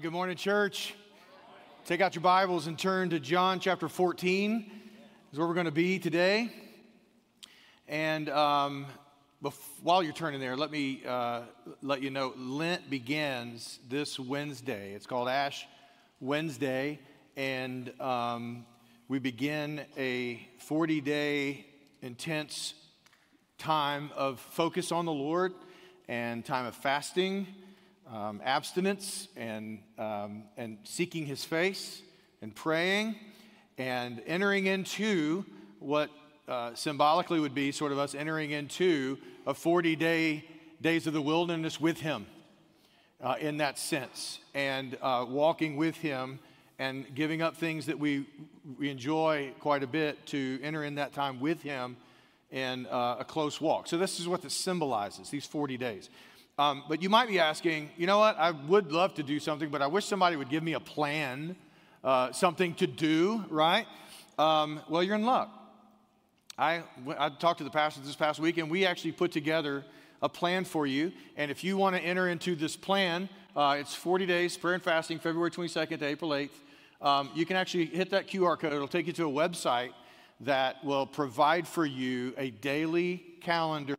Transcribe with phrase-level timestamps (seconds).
[0.00, 0.94] right, good morning, church.
[1.84, 4.70] Take out your Bibles and turn to John chapter 14,
[5.30, 6.50] is where we're going to be today.
[7.86, 8.86] And um,
[9.44, 11.42] bef- while you're turning there, let me uh,
[11.82, 14.94] let you know Lent begins this Wednesday.
[14.94, 15.66] It's called Ash
[16.18, 16.98] Wednesday,
[17.36, 18.64] and um,
[19.06, 21.66] we begin a 40 day
[22.00, 22.72] intense
[23.58, 25.52] time of focus on the Lord
[26.08, 27.46] and time of fasting
[28.12, 32.02] um, abstinence and, um, and seeking his face
[32.42, 33.14] and praying
[33.78, 35.44] and entering into
[35.78, 36.10] what
[36.48, 40.44] uh, symbolically would be sort of us entering into a 40 day
[40.80, 42.26] days of the wilderness with him
[43.22, 46.38] uh, in that sense and uh, walking with him
[46.78, 48.26] and giving up things that we,
[48.78, 51.96] we enjoy quite a bit to enter in that time with him
[52.50, 53.86] in uh, a close walk.
[53.86, 56.08] So, this is what this symbolizes these 40 days.
[56.58, 58.38] Um, but you might be asking, you know what?
[58.38, 61.56] I would love to do something, but I wish somebody would give me a plan,
[62.04, 63.86] uh, something to do, right?
[64.38, 65.50] Um, well, you're in luck.
[66.58, 66.82] I,
[67.18, 69.84] I talked to the pastors this past week, and we actually put together
[70.20, 71.12] a plan for you.
[71.36, 74.82] And if you want to enter into this plan, uh, it's 40 days, prayer and
[74.82, 76.50] fasting, February 22nd to April 8th.
[77.00, 78.72] Um, you can actually hit that QR code.
[78.72, 79.92] It'll take you to a website
[80.40, 83.96] that will provide for you a daily calendar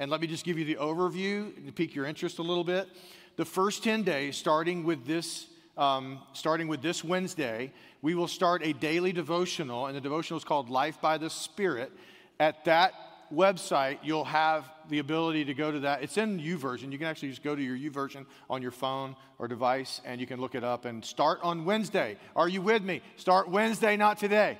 [0.00, 2.88] and let me just give you the overview to pique your interest a little bit.
[3.36, 7.70] The first 10 days, starting with this, um, starting with this Wednesday,
[8.00, 11.92] we will start a daily devotional, and the devotional is called Life by the Spirit.
[12.40, 12.94] At that
[13.32, 16.02] website, you'll have the ability to go to that.
[16.02, 16.90] It's in YouVersion.
[16.90, 20.26] You can actually just go to your YouVersion on your phone or device, and you
[20.26, 22.16] can look it up and start on Wednesday.
[22.34, 23.02] Are you with me?
[23.16, 24.58] Start Wednesday, not today.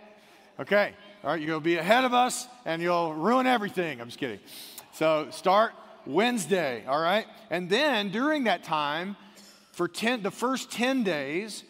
[0.61, 0.93] Okay.
[1.25, 4.03] All right, to be ahead of us, and you'll ruin everything.
[4.03, 4.41] I'm just kidding.
[5.01, 5.73] So start
[6.05, 7.25] Wednesday, all right?
[7.49, 9.17] And then during that time,
[9.73, 11.65] for 10, the first 10 days,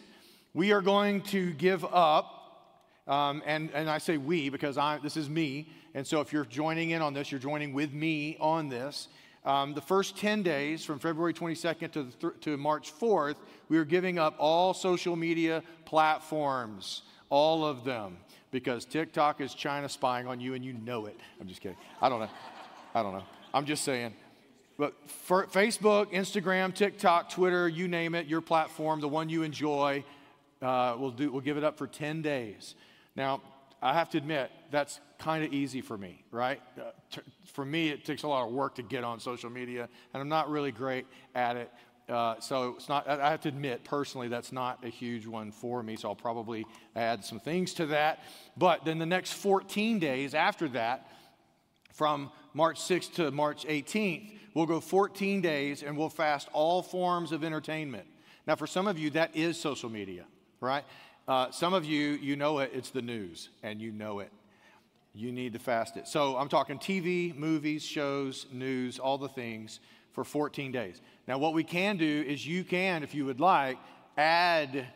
[0.53, 2.75] we are going to give up.
[3.07, 5.69] Um, and, and I say we because I, this is me.
[5.93, 9.07] And so if you're joining in on this, you're joining with me on this.
[9.45, 13.37] Um, the first 10 days from February 22nd to, th- to March 4th,
[13.69, 18.17] we are giving up all social media platforms, all of them,
[18.51, 21.17] because TikTok is China spying on you and you know it.
[21.39, 21.77] I'm just kidding.
[22.01, 22.29] I don't know.
[22.93, 23.23] I don't know.
[23.53, 24.13] I'm just saying.
[24.77, 30.03] But for Facebook, Instagram, TikTok, Twitter, you name it, your platform, the one you enjoy,
[30.61, 32.75] uh, we'll, do, we'll give it up for 10 days.
[33.15, 33.41] Now,
[33.81, 36.61] I have to admit, that's kind of easy for me, right?
[36.77, 39.87] Uh, t- for me, it takes a lot of work to get on social media,
[40.13, 41.71] and I'm not really great at it.
[42.09, 45.81] Uh, so it's not, I have to admit, personally, that's not a huge one for
[45.81, 45.95] me.
[45.95, 46.65] So I'll probably
[46.95, 48.23] add some things to that.
[48.57, 51.07] But then the next 14 days after that,
[51.93, 57.31] from March 6th to March 18th, we'll go 14 days and we'll fast all forms
[57.31, 58.05] of entertainment.
[58.47, 60.25] Now, for some of you, that is social media,
[60.59, 60.83] right?
[61.27, 64.31] Uh, some of you, you know it, it's the news, and you know it.
[65.13, 66.07] You need to fast it.
[66.07, 69.79] So I'm talking TV, movies, shows, news, all the things
[70.11, 71.01] for 14 days.
[71.27, 73.77] Now, what we can do is you can, if you would like,
[74.17, 74.87] add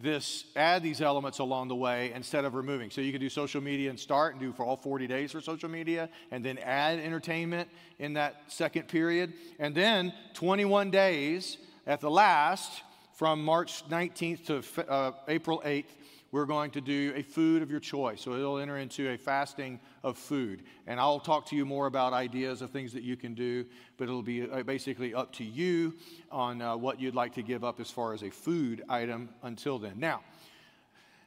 [0.00, 2.90] this add these elements along the way instead of removing.
[2.90, 5.40] So you can do social media and start and do for all 40 days for
[5.40, 7.68] social media and then add entertainment
[7.98, 9.32] in that second period.
[9.58, 12.82] And then 21 days at the last
[13.14, 15.84] from March 19th to uh, April 8th
[16.32, 18.20] we're going to do a food of your choice.
[18.20, 20.62] So it'll enter into a fasting of food.
[20.86, 23.64] And I'll talk to you more about ideas of things that you can do,
[23.96, 25.94] but it'll be uh, basically up to you
[26.30, 29.78] on uh, what you'd like to give up as far as a food item until
[29.78, 29.94] then.
[29.98, 30.22] Now,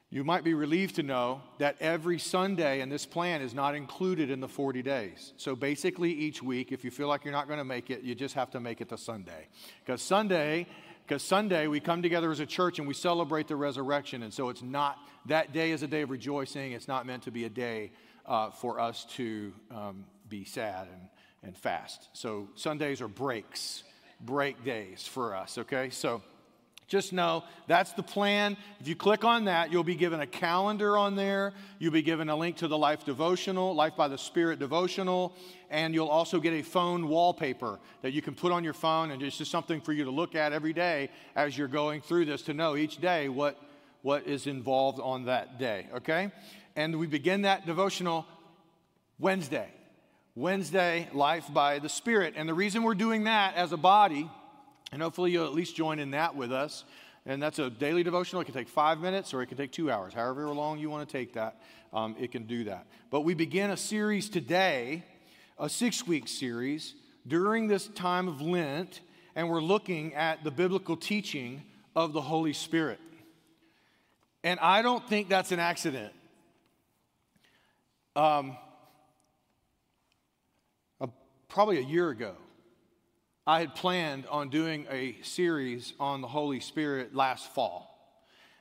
[0.10, 4.30] you might be relieved to know that every Sunday in this plan is not included
[4.30, 5.34] in the 40 days.
[5.38, 8.14] So basically, each week, if you feel like you're not going to make it, you
[8.14, 9.48] just have to make it to Sunday.
[9.84, 10.68] Because Sunday
[11.06, 14.24] because Sunday we come together as a church and we celebrate the resurrection.
[14.24, 16.72] And so it's not, that day is a day of rejoicing.
[16.72, 17.92] It's not meant to be a day
[18.26, 21.10] uh, for us to um, be sad and,
[21.44, 22.10] and fast.
[22.14, 23.84] So Sundays are breaks,
[24.22, 25.90] break days for us, okay?
[25.90, 26.22] So
[26.88, 28.56] just know that's the plan.
[28.80, 31.54] If you click on that, you'll be given a calendar on there.
[31.80, 35.34] You'll be given a link to the Life Devotional, Life by the Spirit Devotional,
[35.70, 39.24] and you'll also get a phone wallpaper that you can put on your phone, and
[39.24, 42.44] it's just something for you to look at every day as you're going through this
[42.44, 43.60] to know each day what,
[44.04, 46.32] what is involved on that day, okay?
[46.76, 48.26] And we begin that devotional
[49.20, 49.70] Wednesday.
[50.36, 52.34] Wednesday, Life by the Spirit.
[52.36, 54.30] And the reason we're doing that as a body
[54.94, 56.86] and hopefully you'll at least join in that with us.
[57.26, 58.42] And that's a daily devotional.
[58.44, 60.14] It can take five minutes or it can take two hours.
[60.14, 61.60] However long you want to take that,
[61.92, 62.86] um, it can do that.
[63.10, 65.04] But we begin a series today,
[65.58, 66.94] a six week series
[67.28, 69.02] during this time of Lent,
[69.36, 71.64] and we're looking at the biblical teaching
[71.96, 73.00] of the Holy Spirit.
[74.44, 76.14] And I don't think that's an accident.
[78.16, 78.58] Um,
[81.50, 82.34] probably a year ago,
[83.46, 87.90] I had planned on doing a series on the Holy Spirit last fall.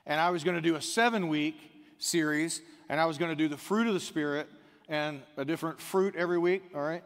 [0.07, 1.57] And I was going to do a seven week
[1.99, 4.49] series, and I was going to do the fruit of the Spirit
[4.89, 7.03] and a different fruit every week, all right?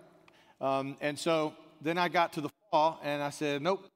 [0.60, 3.88] Um, and so then I got to the fall, and I said, nope.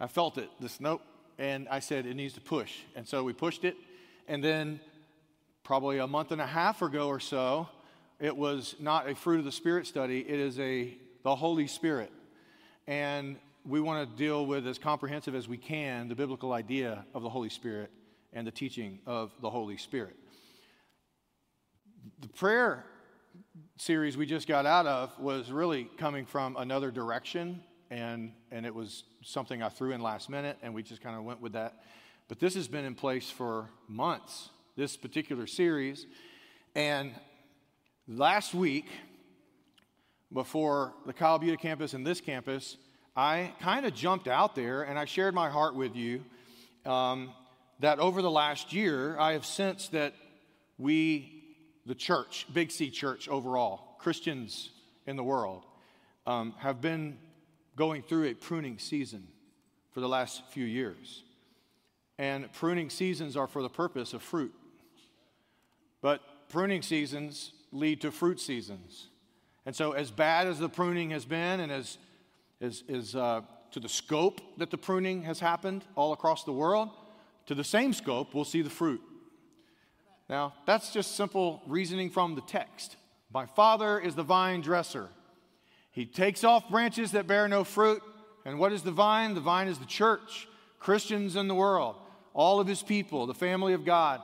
[0.00, 1.02] I felt it, this nope.
[1.38, 2.80] And I said, it needs to push.
[2.94, 3.76] And so we pushed it.
[4.28, 4.80] And then
[5.68, 7.68] probably a month and a half ago or so,
[8.18, 12.10] it was not a fruit of the Spirit study, it is a the Holy Spirit.
[12.86, 13.36] And
[13.66, 17.28] we want to deal with as comprehensive as we can the biblical idea of the
[17.28, 17.90] Holy Spirit
[18.32, 20.16] and the teaching of the Holy Spirit.
[22.22, 22.86] The prayer
[23.76, 27.60] series we just got out of was really coming from another direction,
[27.90, 31.24] and, and it was something I threw in last minute, and we just kind of
[31.24, 31.82] went with that.
[32.26, 34.48] But this has been in place for months,
[34.78, 36.06] this particular series.
[36.76, 37.12] And
[38.06, 38.86] last week,
[40.32, 42.76] before the Kyle Buda campus and this campus,
[43.16, 46.24] I kind of jumped out there and I shared my heart with you
[46.86, 47.30] um,
[47.80, 50.14] that over the last year, I have sensed that
[50.78, 54.70] we, the church, Big C Church overall, Christians
[55.08, 55.64] in the world,
[56.24, 57.18] um, have been
[57.74, 59.26] going through a pruning season
[59.90, 61.24] for the last few years.
[62.16, 64.54] And pruning seasons are for the purpose of fruit.
[66.00, 69.08] But pruning seasons lead to fruit seasons.
[69.66, 71.98] And so, as bad as the pruning has been, and as,
[72.60, 73.42] as uh,
[73.72, 76.88] to the scope that the pruning has happened all across the world,
[77.46, 79.00] to the same scope, we'll see the fruit.
[80.28, 82.96] Now, that's just simple reasoning from the text.
[83.32, 85.08] My father is the vine dresser.
[85.90, 88.02] He takes off branches that bear no fruit.
[88.44, 89.34] And what is the vine?
[89.34, 90.48] The vine is the church,
[90.78, 91.96] Christians in the world,
[92.34, 94.22] all of his people, the family of God.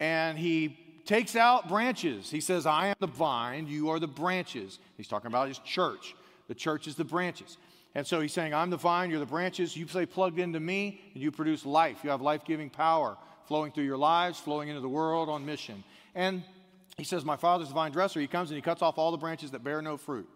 [0.00, 2.30] And he takes out branches.
[2.30, 4.78] He says, I am the vine, you are the branches.
[4.96, 6.14] He's talking about his church.
[6.48, 7.58] The church is the branches.
[7.94, 9.76] And so he's saying, I'm the vine, you're the branches.
[9.76, 11.98] You stay plugged into me, and you produce life.
[12.02, 13.16] You have life giving power
[13.46, 15.84] flowing through your lives, flowing into the world on mission.
[16.14, 16.42] And
[16.96, 18.20] he says, My father's the vine dresser.
[18.20, 20.28] He comes and he cuts off all the branches that bear no fruit.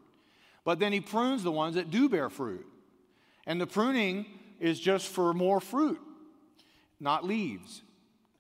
[0.65, 2.67] But then he prunes the ones that do bear fruit.
[3.47, 4.27] And the pruning
[4.61, 6.01] is just for more fruit,
[7.01, 7.83] not leaves.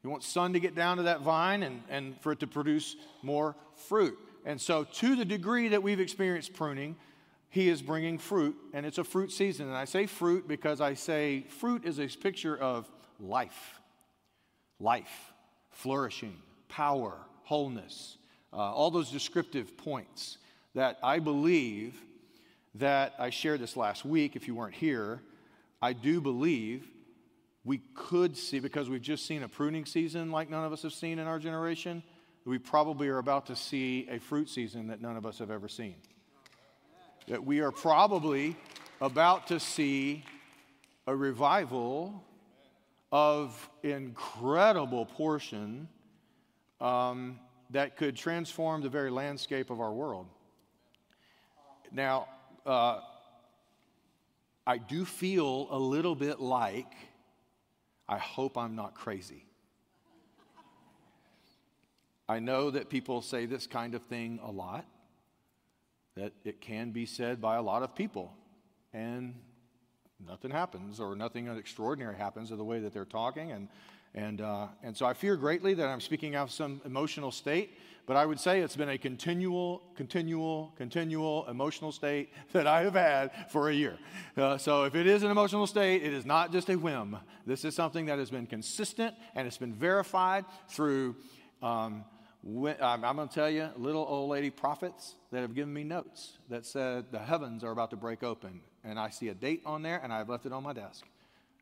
[0.02, 2.96] He want sun to get down to that vine and, and for it to produce
[3.22, 3.56] more
[3.88, 4.16] fruit.
[4.44, 6.96] And so, to the degree that we've experienced pruning,
[7.50, 9.66] he is bringing fruit, and it's a fruit season.
[9.66, 13.80] And I say fruit because I say fruit is a picture of life,
[14.78, 15.32] life,
[15.70, 16.36] flourishing,
[16.68, 18.18] power, wholeness,
[18.52, 20.38] uh, all those descriptive points
[20.74, 22.00] that I believe
[22.74, 24.36] that I shared this last week.
[24.36, 25.22] If you weren't here,
[25.80, 26.86] I do believe
[27.64, 30.92] we could see, because we've just seen a pruning season like none of us have
[30.92, 32.02] seen in our generation,
[32.44, 35.68] we probably are about to see a fruit season that none of us have ever
[35.68, 35.96] seen
[37.28, 38.56] that we are probably
[39.00, 40.24] about to see
[41.06, 42.24] a revival
[43.12, 45.88] of incredible portion
[46.80, 47.38] um,
[47.70, 50.26] that could transform the very landscape of our world.
[51.92, 52.28] Now,
[52.64, 53.00] uh,
[54.66, 56.92] I do feel a little bit like,
[58.08, 59.44] I hope I'm not crazy.
[62.28, 64.84] I know that people say this kind of thing a lot
[66.14, 68.34] that it can be said by a lot of people,
[68.92, 69.34] and
[70.26, 73.52] nothing happens or nothing extraordinary happens of the way that they're talking.
[73.52, 73.68] And,
[74.14, 77.78] and, uh, and so I fear greatly that I'm speaking out of some emotional state,
[78.06, 82.94] but I would say it's been a continual, continual, continual emotional state that I have
[82.94, 83.98] had for a year.
[84.36, 87.18] Uh, so if it is an emotional state, it is not just a whim.
[87.46, 91.16] This is something that has been consistent and it's been verified through.
[91.62, 92.04] Um,
[92.46, 96.38] I'm, I'm going to tell you, little old lady prophets that have given me notes
[96.48, 98.60] that said the heavens are about to break open.
[98.84, 101.04] And I see a date on there, and I've left it on my desk.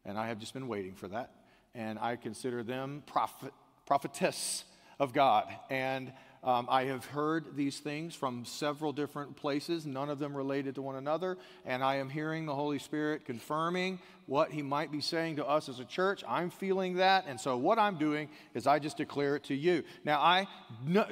[0.04, 1.32] And I have just been waiting for that.
[1.76, 3.52] And I consider them prophet,
[3.86, 4.64] prophetess
[4.98, 5.46] of God.
[5.70, 6.12] And
[6.46, 10.82] um, I have heard these things from several different places, none of them related to
[10.82, 15.36] one another, and I am hearing the Holy Spirit confirming what He might be saying
[15.36, 16.22] to us as a church.
[16.28, 19.82] I'm feeling that, and so what I'm doing is I just declare it to you.
[20.04, 20.46] Now, I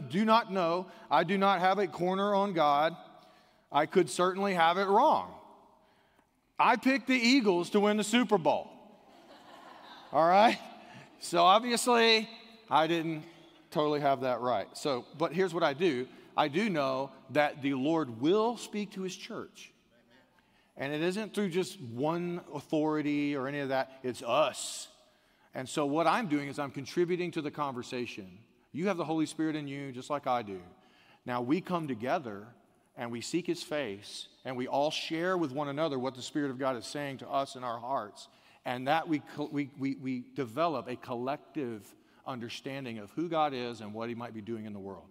[0.08, 2.96] do not know, I do not have a corner on God.
[3.72, 5.34] I could certainly have it wrong.
[6.60, 8.70] I picked the Eagles to win the Super Bowl.
[10.14, 10.56] All right?
[11.18, 12.28] So obviously,
[12.70, 13.24] I didn't
[13.72, 14.68] totally have that right.
[14.74, 16.06] So, but here's what I do
[16.36, 19.72] I do know that the Lord will speak to his church.
[20.76, 24.88] And it isn't through just one authority or any of that, it's us.
[25.52, 28.38] And so, what I'm doing is I'm contributing to the conversation.
[28.70, 30.60] You have the Holy Spirit in you, just like I do.
[31.26, 32.46] Now, we come together
[32.96, 36.52] and we seek His face and we all share with one another what the Spirit
[36.52, 38.28] of God is saying to us in our hearts.
[38.64, 41.82] And that we, we, we, we develop a collective
[42.26, 45.08] understanding of who God is and what He might be doing in the world.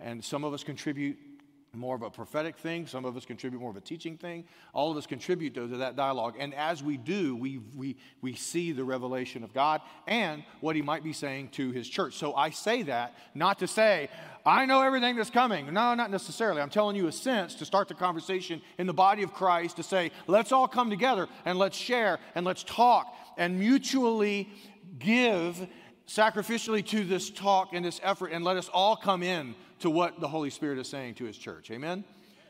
[0.00, 1.16] And some of us contribute
[1.74, 2.86] more of a prophetic thing.
[2.86, 4.44] Some of us contribute more of a teaching thing.
[4.72, 6.36] All of us contribute to, to that dialogue.
[6.38, 10.82] And as we do, we, we, we see the revelation of God and what He
[10.82, 12.14] might be saying to His church.
[12.14, 14.08] So I say that not to say,
[14.46, 15.72] I know everything that's coming.
[15.72, 16.60] No, not necessarily.
[16.60, 19.82] I'm telling you a sense to start the conversation in the body of Christ to
[19.82, 24.50] say, let's all come together and let's share and let's talk and mutually
[24.98, 25.66] give
[26.08, 30.20] sacrificially to this talk and this effort and let us all come in to what
[30.20, 31.70] the Holy Spirit is saying to His church.
[31.70, 32.04] Amen?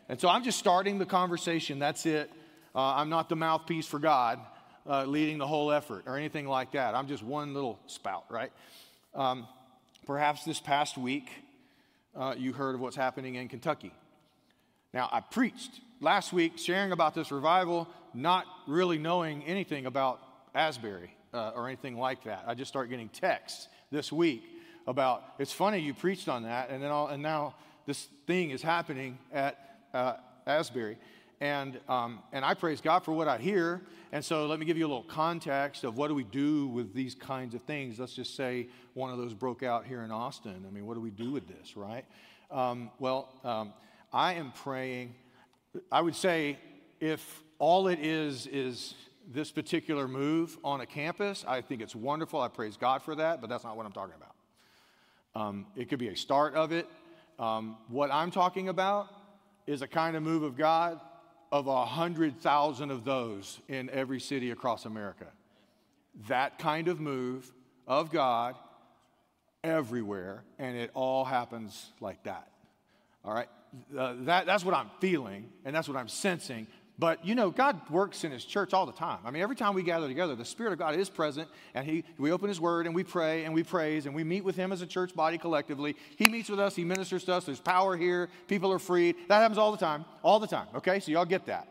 [0.09, 1.79] And so I'm just starting the conversation.
[1.79, 2.31] That's it.
[2.75, 4.41] Uh, I'm not the mouthpiece for God
[4.87, 6.95] uh, leading the whole effort or anything like that.
[6.95, 8.53] I'm just one little spout, right?
[9.15, 9.47] Um,
[10.07, 11.31] perhaps this past week,
[12.15, 13.93] uh, you heard of what's happening in Kentucky.
[14.93, 20.21] Now, I preached last week sharing about this revival, not really knowing anything about
[20.55, 22.45] Asbury uh, or anything like that.
[22.47, 24.43] I just start getting texts this week
[24.87, 27.55] about it's funny you preached on that, and then all, and now
[27.87, 29.59] this thing is happening at
[29.93, 30.15] uh,
[30.47, 30.97] Asbury.
[31.41, 33.83] And, um, and I praise God for what I hear.
[34.13, 36.95] And so let me give you a little context of what do we do with
[36.95, 37.99] these kinds of things.
[37.99, 40.65] Let's just say one of those broke out here in Austin.
[40.67, 42.05] I mean, what do we do with this, right?
[42.51, 43.75] Um, well, um,
[44.13, 45.15] I am praying.
[45.91, 46.59] I would say
[47.01, 48.95] if all it is is
[49.33, 52.41] this particular move on a campus, I think it's wonderful.
[52.41, 54.35] I praise God for that, but that's not what I'm talking about.
[55.41, 56.87] Um, it could be a start of it.
[57.39, 59.09] Um, what I'm talking about
[59.67, 61.01] is a kind of move of God
[61.51, 65.27] of a hundred thousand of those in every city across America.
[66.29, 67.51] That kind of move
[67.87, 68.57] of God
[69.63, 72.49] everywhere, and it all happens like that.
[73.25, 73.49] All right?
[73.97, 76.67] Uh, that, that's what I'm feeling, and that's what I'm sensing.
[76.99, 79.19] But you know, God works in His church all the time.
[79.25, 82.05] I mean, every time we gather together, the Spirit of God is present, and He
[82.19, 84.71] we open His Word and we pray and we praise and we meet with Him
[84.71, 85.97] as a church body collectively.
[86.17, 87.47] He meets with us, He ministers to us.
[87.47, 88.29] There's power here.
[88.47, 89.17] People are freed.
[89.29, 90.69] That happens all the time, all the time.
[90.77, 91.69] Okay, so y'all get that.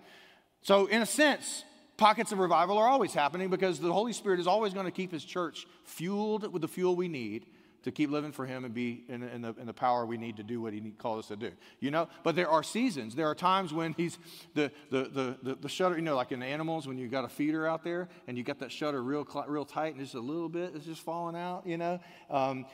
[0.62, 1.64] So in a sense,
[1.96, 5.14] pockets of revival are always happening because the Holy Spirit is always going to keep
[5.14, 7.46] His church fueled with the fuel we need
[7.84, 10.38] to keep living for Him and be in, in, the, in the power we need
[10.38, 11.52] to do what He called us to do.
[11.80, 12.08] You know?
[12.24, 13.16] But there are seasons.
[13.16, 14.18] There are times when He's
[14.54, 17.30] the, the, the, the, the shutter, you know, like in animals, when you got a
[17.30, 20.50] feeder out there and you got that shutter real, real tight and just a little
[20.50, 22.00] bit is just falling out, you know?
[22.30, 22.66] Um,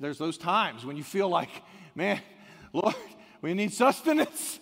[0.00, 1.50] there's those times when you feel like,
[1.94, 2.20] man,
[2.72, 2.94] Lord,
[3.42, 4.60] we need sustenance.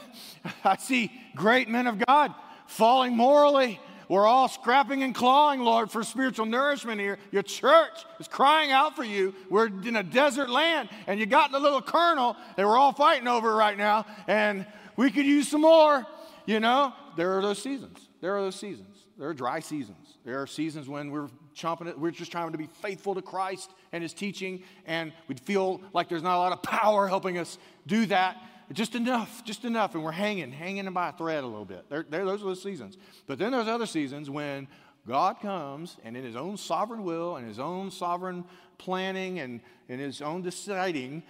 [0.64, 2.34] I see great men of God
[2.66, 7.18] falling morally we're all scrapping and clawing, Lord, for spiritual nourishment here.
[7.32, 9.34] Your church is crying out for you.
[9.50, 13.28] We're in a desert land, and you got the little kernel that we're all fighting
[13.28, 16.06] over right now, and we could use some more.
[16.46, 18.08] You know, there are those seasons.
[18.20, 18.96] There are those seasons.
[19.18, 20.18] There are dry seasons.
[20.24, 21.98] There are seasons when we're chomping it.
[21.98, 26.08] We're just trying to be faithful to Christ and His teaching, and we'd feel like
[26.08, 28.36] there's not a lot of power helping us do that
[28.72, 31.88] just enough, just enough, and we're hanging, hanging by a thread a little bit.
[31.88, 32.96] They're, they're, those are the seasons.
[33.26, 34.66] But then there's other seasons when
[35.06, 38.44] God comes and in His own sovereign will and His own sovereign
[38.78, 41.22] planning and in His own deciding,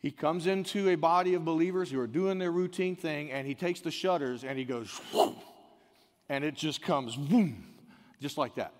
[0.00, 3.54] He comes into a body of believers who are doing their routine thing, and He
[3.54, 5.00] takes the shutters and He goes,
[6.28, 7.64] and it just comes, boom,
[8.20, 8.72] just like that.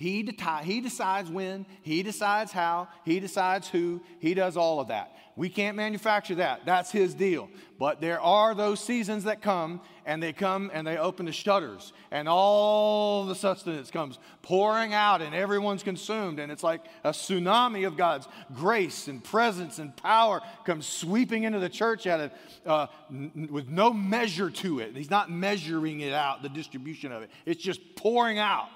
[0.00, 0.26] He,
[0.62, 5.14] he decides when, he decides how, he decides who, he does all of that.
[5.36, 6.64] We can't manufacture that.
[6.64, 7.50] That's his deal.
[7.78, 11.92] But there are those seasons that come, and they come and they open the shutters,
[12.10, 16.38] and all the sustenance comes pouring out, and everyone's consumed.
[16.38, 21.58] And it's like a tsunami of God's grace and presence and power comes sweeping into
[21.58, 22.32] the church at it
[22.64, 24.96] uh, n- with no measure to it.
[24.96, 27.30] He's not measuring it out, the distribution of it.
[27.44, 28.68] It's just pouring out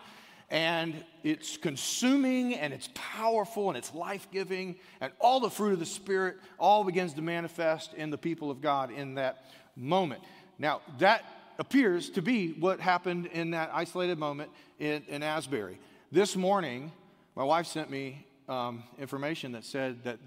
[0.51, 5.79] and it's consuming and it's powerful and it's life giving, and all the fruit of
[5.79, 9.45] the Spirit all begins to manifest in the people of God in that
[9.77, 10.23] moment.
[10.59, 11.25] Now, that
[11.59, 15.79] appears to be what happened in that isolated moment in, in Asbury.
[16.11, 16.93] This morning,
[17.35, 20.19] my wife sent me um, information that said that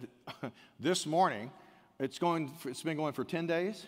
[0.42, 1.52] th- this morning,
[2.00, 3.86] it's, going for, it's been going for 10 days.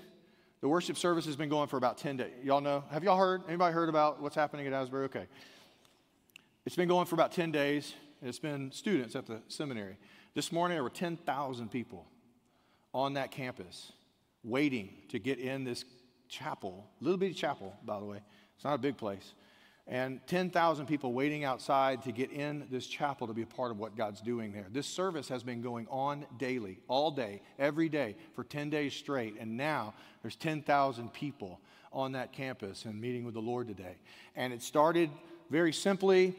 [0.62, 2.34] The worship service has been going for about 10 days.
[2.44, 2.84] Y'all know?
[2.92, 3.44] Have y'all heard?
[3.48, 5.06] Anybody heard about what's happening at Asbury?
[5.06, 5.28] Okay.
[6.66, 9.98] It's been going for about 10 days, and it's been students at the seminary.
[10.36, 12.06] This morning, there were 10,000 people
[12.94, 13.94] on that campus
[14.44, 15.86] waiting to get in this
[16.28, 18.20] chapel, little bitty chapel, by the way.
[18.56, 19.34] It's not a big place.
[19.90, 23.80] and 10,000 people waiting outside to get in this chapel to be a part of
[23.80, 24.68] what God's doing there.
[24.72, 29.36] This service has been going on daily, all day, every day, for 10 days straight.
[29.40, 31.60] And now there's 10,000 people
[31.92, 33.98] on that campus and meeting with the Lord today.
[34.36, 35.10] And it started
[35.50, 36.36] very simply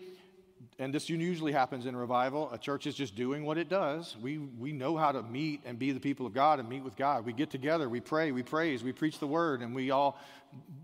[0.81, 2.51] and this usually happens in revival.
[2.53, 4.17] A church is just doing what it does.
[4.21, 6.97] We, we know how to meet and be the people of God and meet with
[6.97, 7.27] God.
[7.27, 10.19] We get together, we pray, we praise, we preach the word, and we all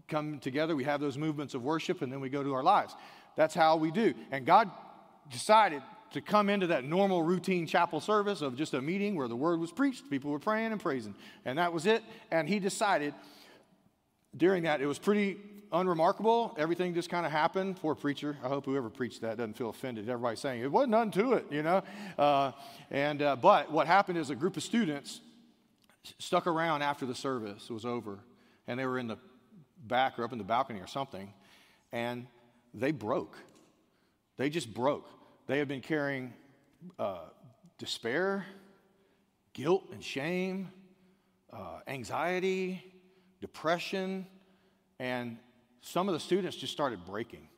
[0.06, 0.76] come together.
[0.76, 2.94] We have those movements of worship, and then we go to our lives.
[3.36, 4.12] That's how we do.
[4.30, 4.70] And God
[5.30, 9.36] decided to come into that normal routine chapel service of just a meeting where the
[9.36, 11.14] word was preached, people were praying and praising,
[11.46, 12.02] and that was it.
[12.30, 13.14] And He decided
[14.36, 15.38] during that, it was pretty
[15.72, 16.54] unremarkable.
[16.58, 17.76] Everything just kind of happened.
[17.76, 18.36] Poor preacher.
[18.42, 20.08] I hope whoever preached that doesn't feel offended.
[20.08, 21.82] Everybody's saying it wasn't none to it, you know.
[22.18, 22.52] Uh,
[22.90, 25.20] and uh, but what happened is a group of students
[26.18, 28.18] stuck around after the service was over,
[28.66, 29.18] and they were in the
[29.86, 31.32] back or up in the balcony or something,
[31.92, 32.26] and
[32.74, 33.36] they broke.
[34.36, 35.08] They just broke.
[35.46, 36.32] They had been carrying
[36.98, 37.24] uh,
[37.78, 38.44] despair,
[39.52, 40.70] guilt and shame,
[41.52, 42.84] uh, anxiety,
[43.40, 44.26] depression,
[44.98, 45.38] and
[45.80, 47.48] some of the students just started breaking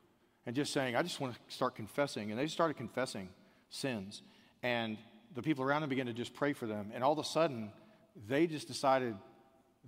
[0.46, 2.30] and just saying, I just want to start confessing.
[2.30, 3.28] And they started confessing
[3.70, 4.22] sins.
[4.62, 4.98] And
[5.34, 6.90] the people around them began to just pray for them.
[6.94, 7.70] And all of a sudden,
[8.28, 9.14] they just decided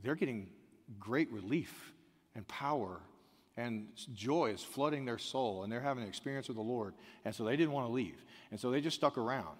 [0.03, 0.49] they're getting
[0.99, 1.93] great relief
[2.35, 3.01] and power
[3.57, 6.95] and joy is flooding their soul and they're having an experience with the Lord.
[7.25, 8.25] And so they didn't want to leave.
[8.51, 9.57] And so they just stuck around.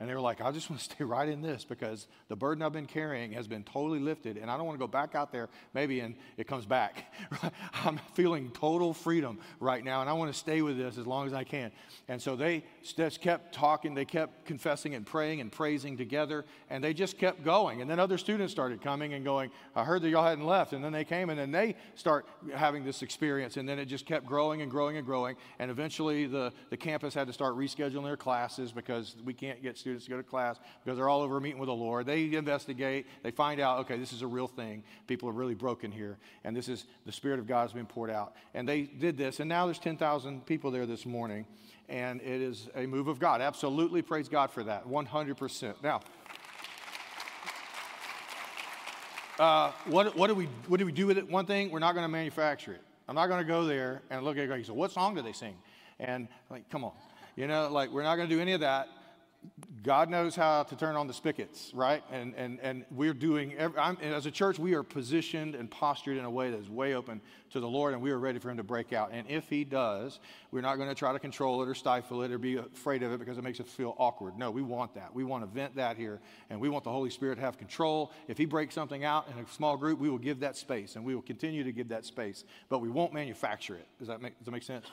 [0.00, 2.62] And they were like, I just want to stay right in this because the burden
[2.62, 4.38] I've been carrying has been totally lifted.
[4.38, 7.12] And I don't want to go back out there maybe and it comes back.
[7.84, 10.00] I'm feeling total freedom right now.
[10.00, 11.70] And I want to stay with this as long as I can.
[12.08, 12.64] And so they
[12.96, 13.94] just kept talking.
[13.94, 16.46] They kept confessing and praying and praising together.
[16.70, 17.82] And they just kept going.
[17.82, 20.72] And then other students started coming and going, I heard that y'all hadn't left.
[20.72, 23.58] And then they came and then they start having this experience.
[23.58, 25.36] And then it just kept growing and growing and growing.
[25.58, 29.76] And eventually the, the campus had to start rescheduling their classes because we can't get
[29.76, 32.06] students students to go to class because they're all over meeting with the Lord.
[32.06, 34.84] They investigate, they find out, okay, this is a real thing.
[35.06, 38.10] People are really broken here, and this is the Spirit of God has been poured
[38.10, 38.34] out.
[38.54, 41.44] And they did this, and now there's 10,000 people there this morning,
[41.88, 43.40] and it is a move of God.
[43.40, 45.82] Absolutely praise God for that, 100%.
[45.82, 46.00] Now,
[49.38, 51.28] uh, what, what, do we, what do we do with it?
[51.28, 52.82] One thing, we're not going to manufacture it.
[53.08, 55.22] I'm not going to go there and look at it and go, what song do
[55.22, 55.56] they sing?
[55.98, 56.92] And like, come on.
[57.34, 58.88] You know, like, we're not going to do any of that.
[59.82, 62.02] God knows how to turn on the spigots, right?
[62.12, 66.24] And, and, and we're doing, every, as a church, we are positioned and postured in
[66.26, 67.22] a way that is way open
[67.52, 69.10] to the Lord, and we are ready for Him to break out.
[69.10, 72.30] And if He does, we're not going to try to control it or stifle it
[72.30, 74.36] or be afraid of it because it makes us feel awkward.
[74.36, 75.14] No, we want that.
[75.14, 78.12] We want to vent that here, and we want the Holy Spirit to have control.
[78.28, 81.04] If He breaks something out in a small group, we will give that space, and
[81.06, 83.86] we will continue to give that space, but we won't manufacture it.
[83.98, 84.84] Does that make, does that make sense?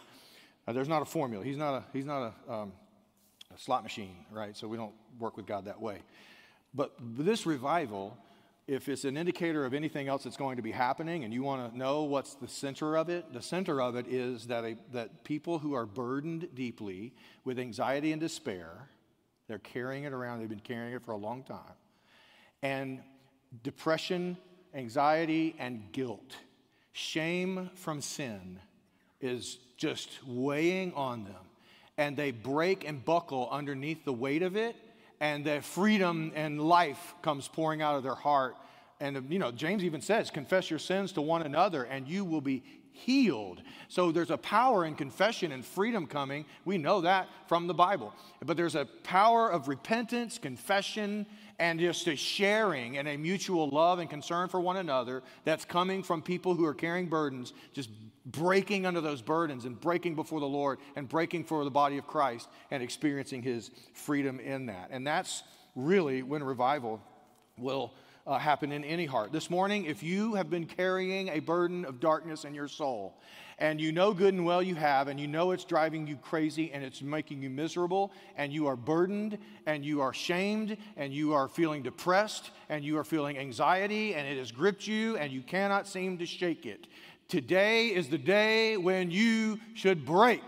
[0.65, 1.43] Uh, there's not a formula.
[1.43, 2.71] He's not a, he's not a, um,
[3.57, 4.55] slot machine, right?
[4.55, 5.99] So we don't work with God that way.
[6.73, 8.17] But this revival,
[8.67, 11.71] if it's an indicator of anything else that's going to be happening and you want
[11.71, 15.23] to know what's the center of it, the center of it is that, a, that
[15.23, 17.13] people who are burdened deeply
[17.45, 18.89] with anxiety and despair,
[19.47, 21.61] they're carrying it around, they've been carrying it for a long time,
[22.61, 23.01] and
[23.63, 24.37] depression,
[24.73, 26.35] anxiety, and guilt,
[26.91, 28.59] shame from sin
[29.21, 31.46] is just weighing on them
[31.97, 34.75] and they break and buckle underneath the weight of it,
[35.19, 38.55] and that freedom and life comes pouring out of their heart.
[38.99, 42.41] And, you know, James even says, confess your sins to one another, and you will
[42.41, 43.61] be healed.
[43.89, 46.45] So there's a power in confession and freedom coming.
[46.65, 48.13] We know that from the Bible.
[48.43, 51.27] But there's a power of repentance, confession,
[51.59, 56.03] and just a sharing and a mutual love and concern for one another that's coming
[56.03, 57.89] from people who are carrying burdens, just
[58.25, 62.05] breaking under those burdens and breaking before the Lord and breaking for the body of
[62.05, 64.89] Christ and experiencing his freedom in that.
[64.91, 65.43] And that's
[65.75, 67.01] really when revival
[67.57, 67.93] will
[68.27, 69.31] uh, happen in any heart.
[69.31, 73.17] This morning, if you have been carrying a burden of darkness in your soul,
[73.59, 76.71] and you know good and well you have, and you know it's driving you crazy
[76.71, 81.33] and it's making you miserable, and you are burdened, and you are shamed, and you
[81.33, 85.41] are feeling depressed, and you are feeling anxiety, and it has gripped you, and you
[85.41, 86.87] cannot seem to shake it.
[87.27, 90.43] Today is the day when you should break.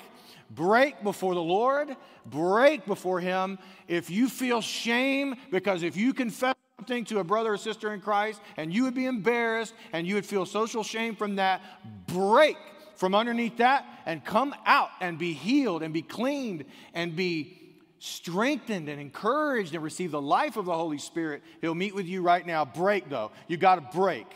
[0.51, 1.95] Break before the Lord,
[2.25, 3.59] break before Him.
[3.87, 7.99] If you feel shame, because if you confess something to a brother or sister in
[7.99, 11.61] Christ and you would be embarrassed and you would feel social shame from that,
[12.07, 12.55] break
[12.99, 17.57] from underneath that and come out and be healed and be cleaned and be
[17.99, 21.41] strengthened and encouraged and receive the life of the Holy Spirit.
[21.61, 22.65] He'll meet with you right now.
[22.65, 23.31] Break though.
[23.47, 24.27] You got to break.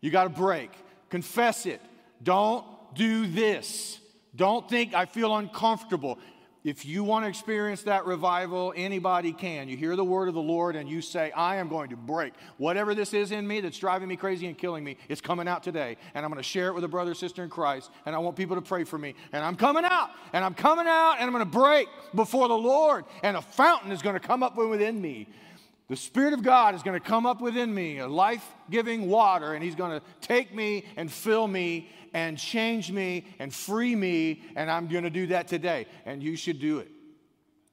[0.00, 0.70] You got to break.
[1.08, 1.80] Confess it.
[2.22, 3.98] Don't do this.
[4.36, 6.20] Don't think I feel uncomfortable.
[6.62, 9.66] If you want to experience that revival, anybody can.
[9.68, 12.34] You hear the word of the Lord and you say, I am going to break.
[12.58, 15.62] Whatever this is in me that's driving me crazy and killing me, it's coming out
[15.62, 15.96] today.
[16.14, 17.90] And I'm going to share it with a brother sister in Christ.
[18.04, 19.14] And I want people to pray for me.
[19.32, 20.10] And I'm coming out.
[20.34, 23.06] And I'm coming out and I'm going to break before the Lord.
[23.22, 25.28] And a fountain is going to come up within me.
[25.90, 29.54] The Spirit of God is going to come up within me, a life giving water,
[29.54, 34.40] and He's going to take me and fill me and change me and free me,
[34.54, 35.86] and I'm going to do that today.
[36.06, 36.92] And you should do it.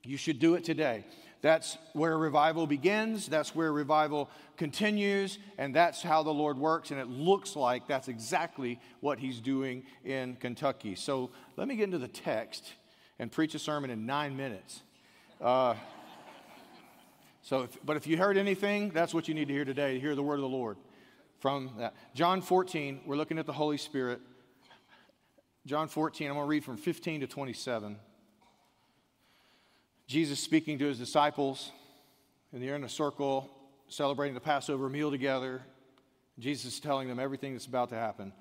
[0.03, 1.06] You should do it today.
[1.41, 6.89] That's where revival begins, that's where revival continues, and that's how the Lord works.
[6.89, 10.95] And it looks like that's exactly what He's doing in Kentucky.
[10.95, 12.73] So let me get into the text
[13.19, 14.82] and preach a sermon in nine minutes.
[15.39, 15.75] Uh,
[17.48, 20.00] so, if, but if you heard anything, that's what you need to hear today, to
[20.02, 20.76] hear the word of the Lord
[21.40, 21.96] from that.
[22.14, 24.20] John 14, we're looking at the Holy Spirit.
[25.66, 27.96] John 14, I'm going to read from 15 to 27.
[30.08, 31.72] Jesus speaking to his disciples,
[32.52, 33.50] and they're in a circle
[33.88, 35.62] celebrating the Passover meal together.
[36.40, 38.34] Jesus is telling them everything that's about to happen.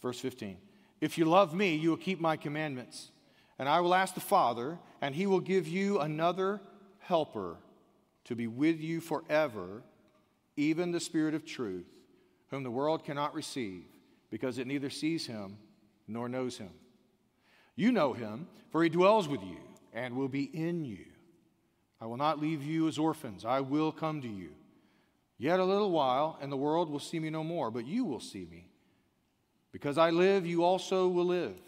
[0.00, 0.58] Verse 15
[1.00, 3.10] If you love me, you will keep my commandments,
[3.58, 6.60] and I will ask the Father, and he will give you another
[7.00, 7.56] helper
[8.24, 9.82] to be with you forever,
[10.56, 11.88] even the Spirit of truth,
[12.50, 13.84] whom the world cannot receive,
[14.30, 15.58] because it neither sees him
[16.06, 16.70] nor knows him.
[17.76, 19.58] You know him, for he dwells with you
[19.92, 21.04] and will be in you.
[22.00, 24.50] I will not leave you as orphans, I will come to you.
[25.38, 28.20] Yet a little while, and the world will see me no more, but you will
[28.20, 28.68] see me.
[29.72, 31.58] Because I live, you also will live.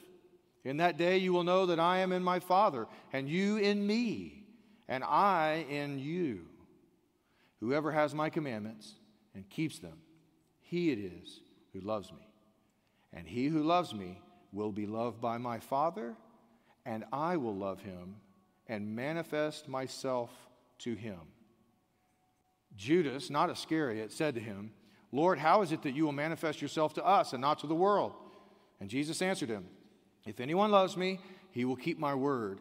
[0.65, 3.85] In that day you will know that I am in my Father, and you in
[3.87, 4.46] me,
[4.89, 6.47] and I in you.
[7.61, 8.95] Whoever has my commandments
[9.35, 9.99] and keeps them,
[10.61, 11.41] he it is
[11.73, 12.29] who loves me.
[13.13, 14.21] And he who loves me
[14.53, 16.15] will be loved by my Father,
[16.85, 18.17] and I will love him
[18.69, 20.31] and manifest myself
[20.79, 21.21] to him.
[22.77, 24.73] Judas, not Iscariot, said to him,
[25.13, 27.75] Lord, how is it that you will manifest yourself to us and not to the
[27.75, 28.13] world?
[28.81, 29.67] And Jesus answered him,
[30.27, 31.21] If anyone loves me,
[31.53, 32.61] he will keep my word,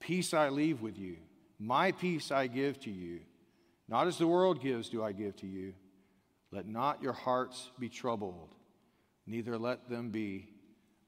[0.00, 1.16] Peace I leave with you,
[1.58, 3.20] my peace I give to you.
[3.88, 5.74] Not as the world gives, do I give to you.
[6.50, 8.54] Let not your hearts be troubled,
[9.26, 10.48] neither let them be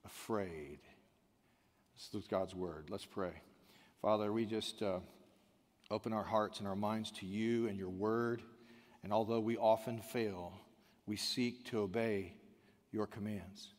[0.05, 0.79] afraid.
[1.95, 2.91] This is God's word.
[2.91, 3.33] Let's pray.
[4.01, 5.01] Father, we just uh,
[5.91, 8.43] open our hearts and our minds to you and your word.
[9.03, 10.53] And although we often fail,
[11.07, 12.35] we seek to obey
[12.93, 13.71] your commands.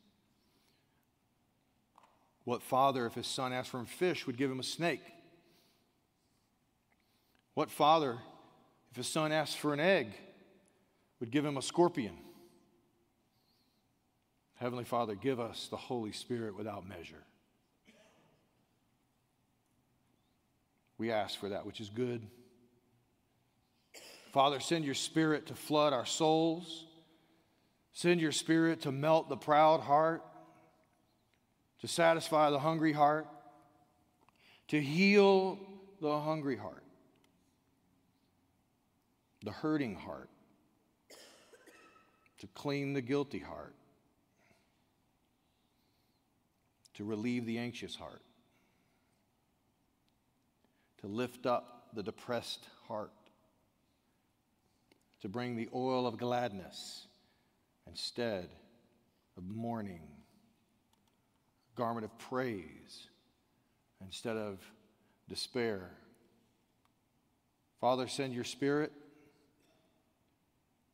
[2.50, 5.04] What father, if his son asked for a fish, would give him a snake?
[7.54, 8.18] What father,
[8.90, 10.14] if his son asked for an egg,
[11.20, 12.18] would give him a scorpion?
[14.56, 17.24] Heavenly Father, give us the Holy Spirit without measure.
[20.98, 22.26] We ask for that which is good.
[24.34, 26.88] Father, send your Spirit to flood our souls.
[27.94, 30.24] Send your Spirit to melt the proud heart,
[31.82, 33.28] to satisfy the hungry heart,
[34.68, 35.58] to heal
[36.02, 36.84] the hungry heart,
[39.44, 40.30] the hurting heart,
[42.40, 43.76] to clean the guilty heart
[47.00, 48.22] to relieve the anxious heart,
[50.98, 53.14] to lift up the depressed heart,
[55.22, 57.08] to bring the oil of gladness
[57.88, 58.50] instead
[59.38, 60.02] of mourning,
[61.80, 63.08] garment of praise
[64.06, 64.60] instead of
[65.30, 65.90] despair.
[67.80, 68.92] Father, send your spirit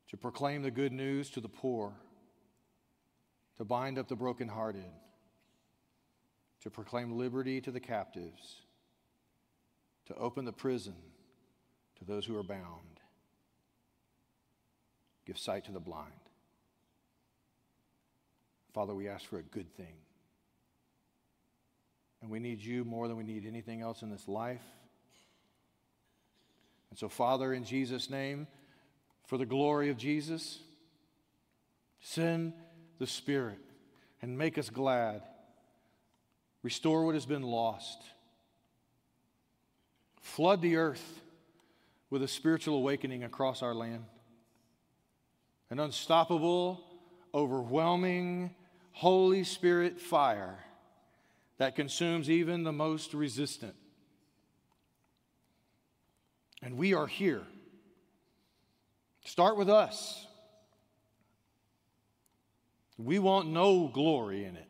[0.10, 1.92] to proclaim the good news to the poor,
[3.58, 4.86] to bind up the brokenhearted
[6.66, 8.56] to proclaim liberty to the captives,
[10.08, 10.96] to open the prison
[11.96, 13.00] to those who are bound,
[15.28, 16.12] give sight to the blind.
[18.74, 19.94] Father, we ask for a good thing.
[22.22, 24.64] And we need you more than we need anything else in this life.
[26.90, 28.48] And so, Father, in Jesus' name,
[29.26, 30.60] for the glory of Jesus,
[32.00, 32.54] send
[33.00, 33.60] the Spirit
[34.22, 35.22] and make us glad.
[36.64, 38.02] Restore what has been lost,
[40.22, 41.22] flood the earth
[42.10, 44.06] with a spiritual awakening across our land,
[45.70, 46.82] an unstoppable,
[47.34, 48.56] overwhelming,
[48.94, 50.65] Holy Spirit fire
[51.58, 53.76] that consumes even the most resistant.
[56.62, 57.44] And we are here.
[59.26, 60.26] Start with us.
[62.98, 64.68] We want no glory in it.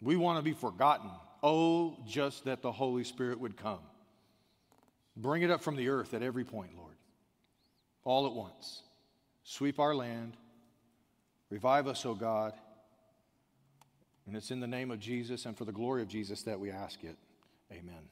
[0.00, 1.10] We want to be forgotten.
[1.42, 3.80] Oh, just that the Holy Spirit would come.
[5.16, 6.96] Bring it up from the earth at every point, Lord,
[8.04, 8.82] all at once.
[9.44, 10.36] Sweep our land.
[11.50, 12.52] Revive us, O God.
[14.26, 16.70] And it's in the name of Jesus and for the glory of Jesus that we
[16.70, 17.16] ask it.
[17.70, 18.08] Amen.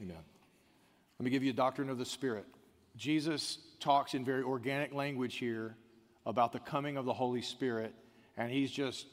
[0.00, 0.16] Amen.
[1.18, 2.46] Let me give you a doctrine of the Spirit.
[2.96, 5.76] Jesus talks in very organic language here
[6.26, 7.94] about the coming of the Holy Spirit,
[8.36, 9.06] and he's just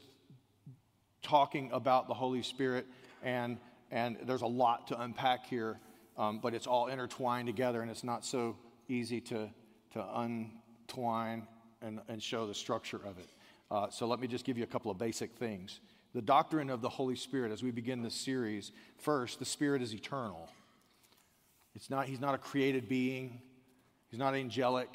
[1.22, 2.86] talking about the Holy Spirit,
[3.24, 3.58] and,
[3.92, 5.80] and there's a lot to unpack here,
[6.18, 9.50] um, but it's all intertwined together, and it's not so easy to,
[9.94, 11.48] to untwine
[11.82, 13.30] and, and show the structure of it.
[13.72, 15.80] Uh, so let me just give you a couple of basic things.
[16.14, 19.94] The doctrine of the Holy Spirit, as we begin this series, first, the Spirit is
[19.94, 20.50] eternal.
[21.76, 23.42] It's not, he's not a created being,
[24.10, 24.90] he's not angelic.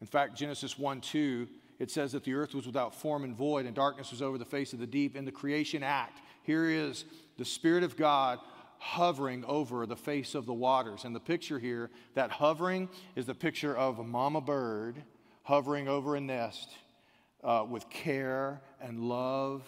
[0.00, 3.66] In fact, Genesis 1 2 it says that the earth was without form and void,
[3.66, 5.16] and darkness was over the face of the deep.
[5.16, 7.04] In the creation act, here is
[7.36, 8.38] the Spirit of God
[8.78, 11.04] hovering over the face of the waters.
[11.04, 15.02] And the picture here, that hovering, is the picture of a mama bird
[15.42, 16.70] hovering over a nest
[17.46, 19.62] uh, with care and love,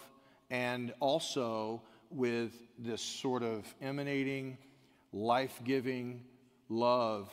[0.51, 4.57] and also with this sort of emanating,
[5.13, 6.21] life giving
[6.67, 7.29] love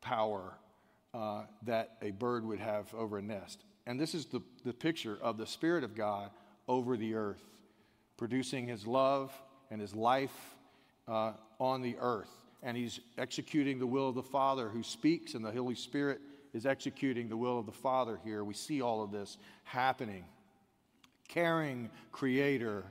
[0.00, 0.54] power
[1.12, 3.64] uh, that a bird would have over a nest.
[3.86, 6.30] And this is the, the picture of the Spirit of God
[6.68, 7.42] over the earth,
[8.16, 9.32] producing his love
[9.70, 10.54] and his life
[11.08, 12.30] uh, on the earth.
[12.62, 16.20] And he's executing the will of the Father who speaks, and the Holy Spirit
[16.52, 18.44] is executing the will of the Father here.
[18.44, 20.24] We see all of this happening.
[21.28, 22.84] Caring Creator,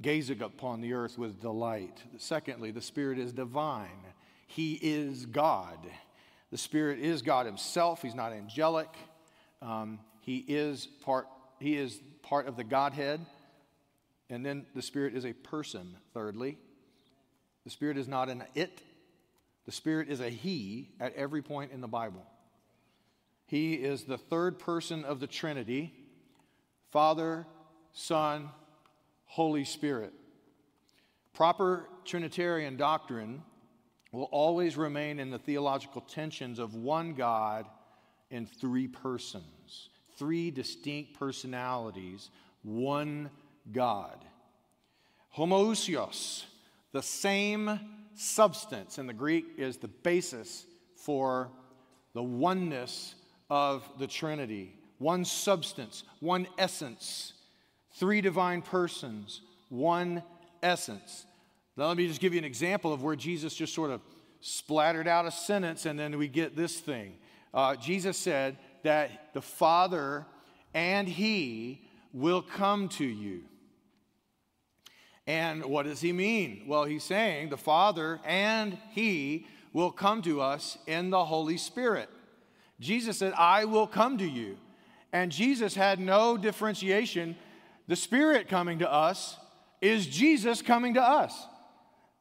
[0.00, 2.02] gazing upon the earth with delight.
[2.18, 4.04] Secondly, the Spirit is divine,
[4.46, 5.78] He is God.
[6.50, 8.88] The Spirit is God Himself, He's not angelic.
[9.60, 11.26] Um, he is part,
[11.58, 13.24] he is part of the Godhead.
[14.30, 16.58] And then the Spirit is a person, thirdly.
[17.64, 18.82] The Spirit is not an it,
[19.64, 22.26] the Spirit is a He at every point in the Bible.
[23.48, 25.92] He is the third person of the Trinity
[26.90, 27.46] Father,
[27.92, 28.50] Son,
[29.24, 30.12] Holy Spirit.
[31.34, 33.42] Proper Trinitarian doctrine
[34.12, 37.66] will always remain in the theological tensions of one God
[38.30, 42.30] in three persons three distinct personalities,
[42.62, 43.30] one
[43.70, 44.18] God.
[45.36, 46.44] Homoousios,
[46.90, 47.78] the same
[48.16, 51.52] substance, in the Greek is the basis for
[52.14, 53.14] the oneness
[53.50, 54.74] of the Trinity.
[54.98, 57.32] One substance, one essence,
[57.94, 60.22] three divine persons, one
[60.62, 61.26] essence.
[61.76, 64.00] Now, let me just give you an example of where Jesus just sort of
[64.40, 67.14] splattered out a sentence and then we get this thing.
[67.54, 70.26] Uh, Jesus said, that the Father
[70.74, 71.82] and He
[72.12, 73.42] will come to you.
[75.26, 76.64] And what does he mean?
[76.66, 82.08] Well, he's saying the Father and He will come to us in the Holy Spirit.
[82.80, 84.56] Jesus said, I will come to you.
[85.12, 87.36] And Jesus had no differentiation.
[87.86, 89.36] The Spirit coming to us
[89.80, 91.46] is Jesus coming to us.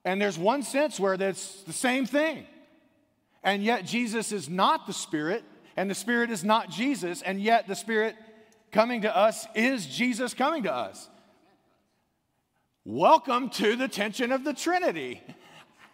[0.06, 2.46] And there's one sense where that's the same thing.
[3.43, 5.43] And yet, Jesus is not the Spirit,
[5.76, 8.15] and the Spirit is not Jesus, and yet the Spirit
[8.72, 11.10] coming to us is Jesus coming to us.
[12.84, 15.22] Welcome to the tension of the Trinity.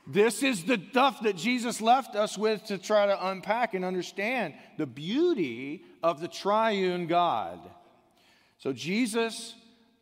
[0.05, 4.53] This is the stuff that Jesus left us with to try to unpack and understand
[4.77, 7.59] the beauty of the triune God.
[8.57, 9.55] So, Jesus,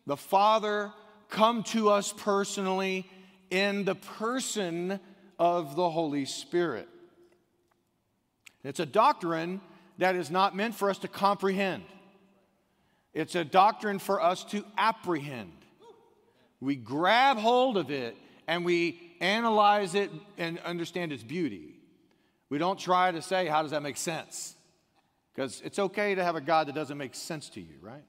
[0.08, 0.92] the Father,
[1.30, 3.08] come to us personally
[3.52, 5.00] in the person
[5.38, 6.88] of the Holy Spirit.
[8.64, 9.62] It's a doctrine
[10.00, 11.84] that is not meant for us to comprehend.
[13.14, 15.52] It's a doctrine for us to apprehend.
[16.60, 18.16] We grab hold of it
[18.48, 21.76] and we analyze it and understand its beauty.
[22.50, 24.56] We don't try to say, how does that make sense?
[25.34, 28.04] Because it's okay to have a God that doesn't make sense to you, right?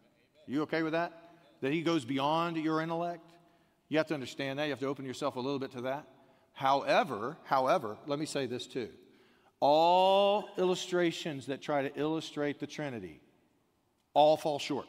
[0.49, 1.13] You okay with that?
[1.61, 3.31] That he goes beyond your intellect?
[3.89, 4.65] You have to understand that.
[4.65, 6.09] You have to open yourself a little bit to that.
[6.55, 8.89] However, however, let me say this too
[9.61, 13.21] all illustrations that try to illustrate the Trinity
[14.13, 14.87] all fall short.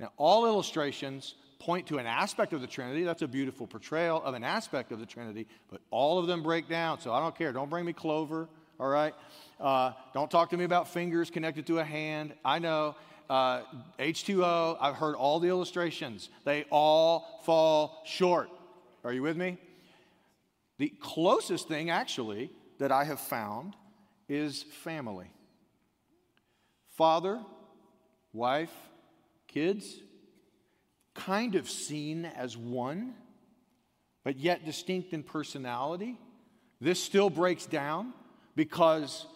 [0.00, 3.04] Now, all illustrations point to an aspect of the Trinity.
[3.04, 6.68] That's a beautiful portrayal of an aspect of the Trinity, but all of them break
[6.68, 7.00] down.
[7.00, 7.52] So I don't care.
[7.52, 8.48] Don't bring me clover,
[8.80, 9.14] all right?
[9.60, 12.32] Uh, don't talk to me about fingers connected to a hand.
[12.44, 12.96] I know.
[13.28, 13.62] Uh,
[14.00, 16.30] H2O, I've heard all the illustrations.
[16.44, 18.50] They all fall short.
[19.04, 19.58] Are you with me?
[20.78, 23.76] The closest thing, actually, that I have found
[24.28, 25.30] is family.
[26.96, 27.40] Father,
[28.32, 28.72] wife,
[29.46, 30.00] kids,
[31.14, 33.14] kind of seen as one,
[34.24, 36.18] but yet distinct in personality.
[36.80, 38.12] This still breaks down
[38.56, 39.26] because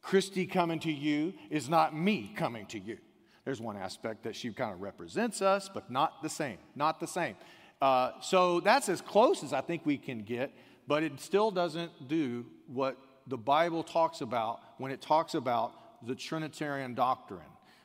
[0.00, 2.98] Christy coming to you is not me coming to you.
[3.44, 6.58] There's one aspect that she kind of represents us, but not the same.
[6.76, 7.34] Not the same.
[7.80, 10.52] Uh, so that's as close as I think we can get,
[10.86, 16.14] but it still doesn't do what the Bible talks about when it talks about the
[16.14, 17.40] Trinitarian doctrine.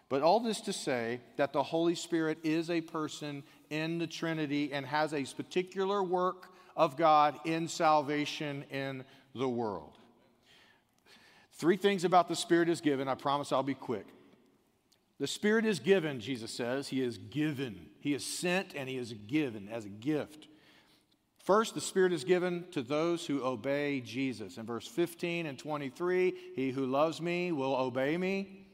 [0.09, 4.71] But all this to say that the Holy Spirit is a person in the Trinity
[4.71, 9.03] and has a particular work of God in salvation in
[9.35, 9.97] the world.
[11.53, 13.07] Three things about the Spirit is given.
[13.07, 14.05] I promise I'll be quick.
[15.19, 16.87] The Spirit is given, Jesus says.
[16.87, 17.87] He is given.
[17.99, 20.47] He is sent and He is given as a gift.
[21.43, 24.57] First, the Spirit is given to those who obey Jesus.
[24.57, 28.66] In verse 15 and 23, He who loves me will obey me.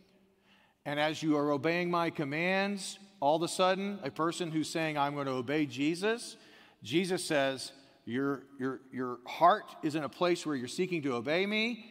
[0.85, 4.97] And as you are obeying my commands, all of a sudden, a person who's saying,
[4.97, 6.35] I'm going to obey Jesus,
[6.83, 7.71] Jesus says,
[8.05, 11.85] your, your, your heart is in a place where you're seeking to obey me.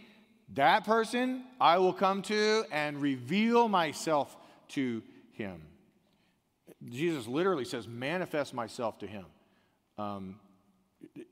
[0.55, 4.37] That person I will come to and reveal myself
[4.70, 5.02] to
[5.33, 5.62] him.
[6.85, 9.24] Jesus literally says, manifest myself to him.
[9.96, 10.40] Um,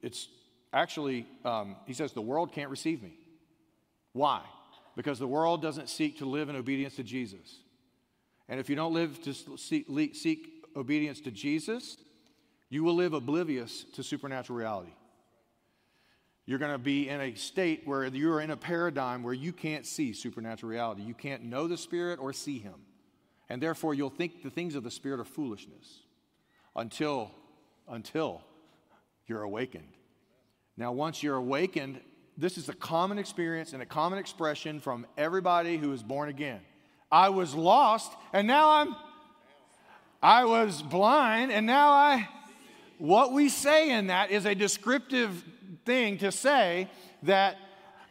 [0.00, 0.28] it's
[0.72, 3.12] actually, um, he says, the world can't receive me.
[4.14, 4.40] Why?
[4.96, 7.58] Because the world doesn't seek to live in obedience to Jesus.
[8.48, 11.96] And if you don't live to seek, seek obedience to Jesus,
[12.68, 14.92] you will live oblivious to supernatural reality.
[16.46, 19.86] You're going to be in a state where you're in a paradigm where you can't
[19.86, 21.02] see supernatural reality.
[21.02, 22.74] You can't know the Spirit or see Him.
[23.48, 26.00] And therefore, you'll think the things of the Spirit are foolishness
[26.74, 27.30] until,
[27.88, 28.42] until
[29.26, 29.92] you're awakened.
[30.76, 32.00] Now, once you're awakened,
[32.40, 36.60] this is a common experience and a common expression from everybody who is born again.
[37.12, 38.96] I was lost and now I'm,
[40.22, 42.28] I was blind and now I,
[42.98, 45.44] what we say in that is a descriptive
[45.84, 46.88] thing to say
[47.24, 47.58] that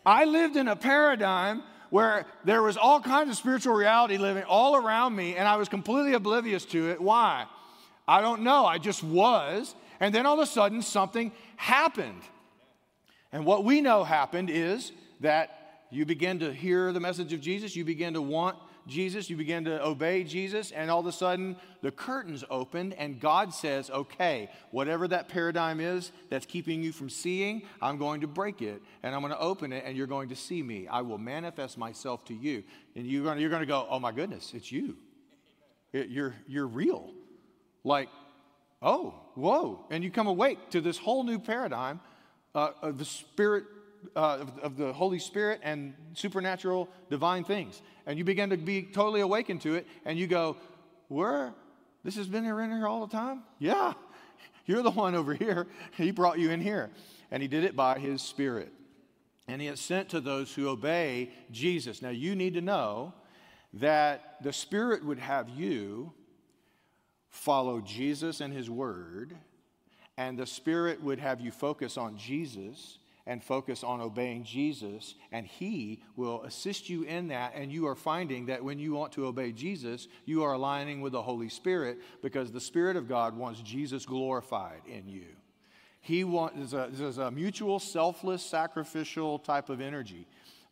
[0.06, 4.76] I lived in a paradigm where there was all kinds of spiritual reality living all
[4.76, 7.02] around me and I was completely oblivious to it.
[7.02, 7.48] Why?
[8.08, 8.66] I don't know.
[8.66, 9.74] I just was.
[10.00, 12.22] And then all of a sudden something happened.
[13.32, 17.76] And what we know happened is that you begin to hear the message of Jesus,
[17.76, 21.56] you begin to want Jesus, you begin to obey Jesus, and all of a sudden
[21.82, 27.10] the curtains opened, and God says, Okay, whatever that paradigm is that's keeping you from
[27.10, 30.30] seeing, I'm going to break it, and I'm going to open it, and you're going
[30.30, 30.88] to see me.
[30.88, 32.64] I will manifest myself to you.
[32.96, 34.98] And you're going to, you're going to go, Oh my goodness, it's you.
[35.94, 37.12] It, you're, you're real.
[37.84, 38.10] Like,
[38.82, 39.86] oh, whoa.
[39.90, 42.00] And you come awake to this whole new paradigm
[42.56, 43.66] uh, of the Spirit,
[44.16, 47.82] uh, of, of, the Holy Spirit and supernatural divine things.
[48.06, 50.58] And you begin to be totally awakened to it, and you go,
[51.08, 51.54] Where?
[52.04, 53.44] This has been here in here all the time?
[53.60, 53.94] Yeah.
[54.66, 55.68] You're the one over here.
[55.98, 56.92] He brought you in here.
[57.32, 58.72] And he did it by his Spirit.
[59.48, 62.02] And he is sent to those who obey Jesus.
[62.02, 63.14] Now, you need to know
[63.74, 66.14] that the Spirit would have you
[67.30, 69.36] follow Jesus and his word
[70.20, 75.48] and the Spirit would have you focus on Jesus and focus on obeying Jesus, and
[75.48, 77.54] He will assist you in that.
[77.56, 81.14] And you are finding that when you want to obey Jesus, you are aligning with
[81.14, 85.24] the Holy Spirit because the Spirit of God wants Jesus glorified in you.
[86.02, 90.28] He wants, there's a, a mutual, selfless, sacrificial type of energy.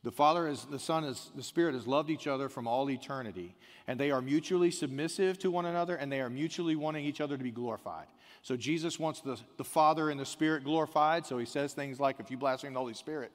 [0.08, 3.54] The Father, is, the Son, is, the Spirit has loved each other from all eternity,
[3.88, 7.36] and they are mutually submissive to one another, and they are mutually wanting each other
[7.36, 8.06] to be glorified.
[8.42, 11.26] So Jesus wants the, the Father and the Spirit glorified.
[11.26, 13.34] So he says things like, if you blaspheme the Holy Spirit,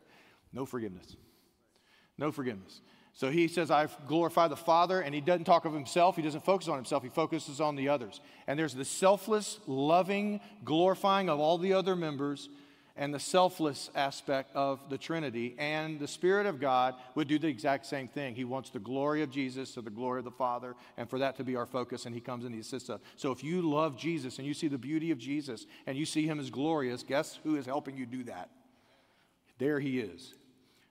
[0.50, 1.14] no forgiveness.
[2.16, 2.80] No forgiveness.
[3.12, 6.16] So he says, I've glorified the Father, and he doesn't talk of himself.
[6.16, 7.02] He doesn't focus on himself.
[7.02, 8.22] He focuses on the others.
[8.46, 12.48] And there's the selfless, loving, glorifying of all the other members
[12.97, 15.55] and the selfless aspect of the Trinity.
[15.59, 18.34] And the Spirit of God would do the exact same thing.
[18.34, 21.36] He wants the glory of Jesus to the glory of the Father, and for that
[21.36, 23.01] to be our focus, and He comes and He assists us.
[23.16, 26.26] So if you love Jesus and you see the beauty of Jesus and you see
[26.26, 28.51] Him as glorious, guess who is helping you do that?
[29.59, 30.34] There He is.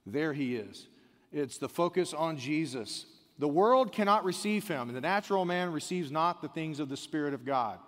[0.05, 0.87] There He is.
[1.31, 3.05] It's the focus on Jesus.
[3.37, 6.97] The world cannot receive Him, and the natural man receives not the things of the
[6.97, 7.79] Spirit of God.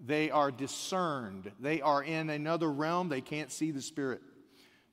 [0.00, 1.50] They are discerned.
[1.60, 3.08] They are in another realm.
[3.08, 4.20] They can't see the Spirit.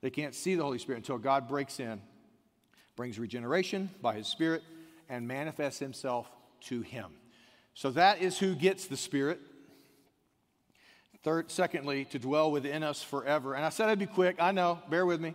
[0.00, 2.00] They can't see the Holy Spirit until God breaks in,
[2.96, 4.62] brings regeneration by His Spirit,
[5.08, 6.30] and manifests Himself
[6.62, 7.12] to Him.
[7.74, 9.40] So that is who gets the Spirit.
[11.22, 13.54] Third, secondly, to dwell within us forever.
[13.54, 14.36] And I said I'd be quick.
[14.40, 14.80] I know.
[14.90, 15.34] Bear with me.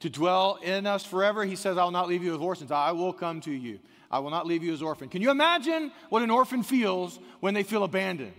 [0.00, 2.70] To dwell in us forever, he says, I will not leave you as orphans.
[2.70, 3.80] I will come to you.
[4.10, 5.08] I will not leave you as orphan.
[5.08, 8.34] Can you imagine what an orphan feels when they feel abandoned?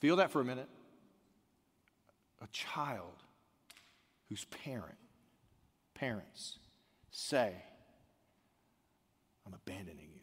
[0.00, 0.68] Feel that for a minute.
[2.42, 3.22] A child
[4.28, 4.98] whose parent,
[5.94, 6.58] parents
[7.10, 7.52] say,
[9.46, 10.20] I'm abandoning you.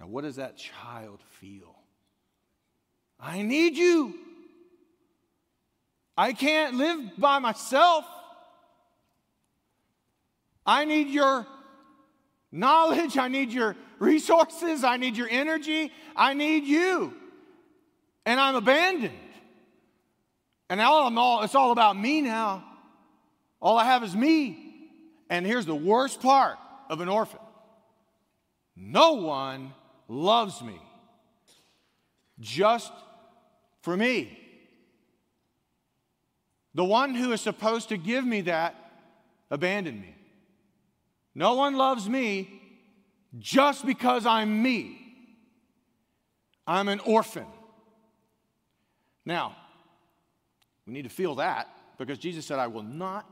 [0.00, 1.74] Now, what does that child feel?
[3.18, 4.14] I need you.
[6.16, 8.04] I can't live by myself.
[10.66, 11.46] I need your
[12.52, 13.16] knowledge.
[13.16, 14.84] I need your resources.
[14.84, 15.92] I need your energy.
[16.14, 17.14] I need you.
[18.26, 19.12] And I'm abandoned.
[20.70, 22.64] And now I'm all, it's all about me now.
[23.60, 24.64] All I have is me.
[25.28, 26.58] And here's the worst part
[26.88, 27.40] of an orphan
[28.76, 29.72] no one
[30.08, 30.80] loves me
[32.40, 32.92] just
[33.82, 34.38] for me.
[36.74, 38.74] The one who is supposed to give me that
[39.50, 40.14] abandoned me.
[41.34, 42.60] No one loves me
[43.38, 45.00] just because I'm me.
[46.66, 47.46] I'm an orphan.
[49.24, 49.56] Now,
[50.86, 51.68] we need to feel that
[51.98, 53.28] because Jesus said, I will not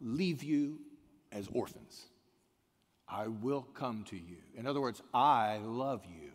[0.00, 0.78] leave you
[1.32, 2.06] as orphans.
[3.08, 4.38] I will come to you.
[4.56, 6.32] In other words, I love you.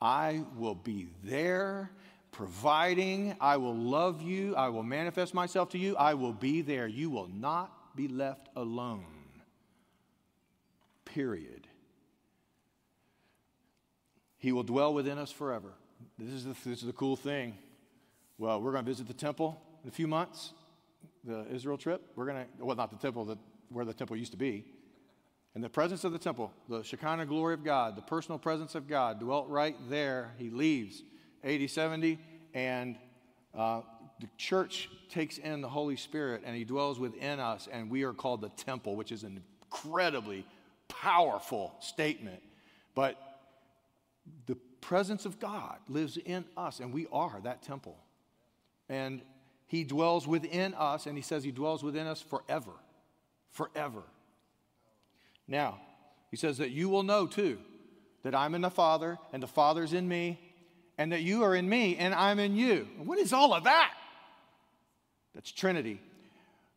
[0.00, 1.90] I will be there
[2.32, 3.36] providing.
[3.40, 4.54] I will love you.
[4.56, 5.96] I will manifest myself to you.
[5.96, 6.86] I will be there.
[6.86, 9.04] You will not be left alone.
[11.04, 11.66] Period.
[14.38, 15.72] He will dwell within us forever.
[16.18, 17.58] This is the, this is the cool thing.
[18.40, 20.54] Well, we're going to visit the temple in a few months,
[21.24, 22.00] the Israel trip.
[22.16, 23.36] We're going to, well, not the temple, the,
[23.68, 24.64] where the temple used to be.
[25.54, 28.88] In the presence of the temple, the Shekinah glory of God, the personal presence of
[28.88, 30.32] God dwelt right there.
[30.38, 31.02] He leaves
[31.44, 32.18] 80, 70,
[32.54, 32.96] and
[33.54, 33.82] uh,
[34.22, 38.14] the church takes in the Holy Spirit and He dwells within us, and we are
[38.14, 40.46] called the temple, which is an incredibly
[40.88, 42.42] powerful statement.
[42.94, 43.18] But
[44.46, 47.98] the presence of God lives in us, and we are that temple.
[48.90, 49.22] And
[49.66, 52.72] He dwells within us, and He says He dwells within us forever.
[53.52, 54.02] Forever.
[55.48, 55.80] Now,
[56.30, 57.58] he says that you will know too
[58.22, 60.38] that I'm in the Father and the Father's in me,
[60.96, 62.86] and that you are in me and I'm in you.
[62.98, 63.94] What is all of that?
[65.34, 66.00] That's Trinity.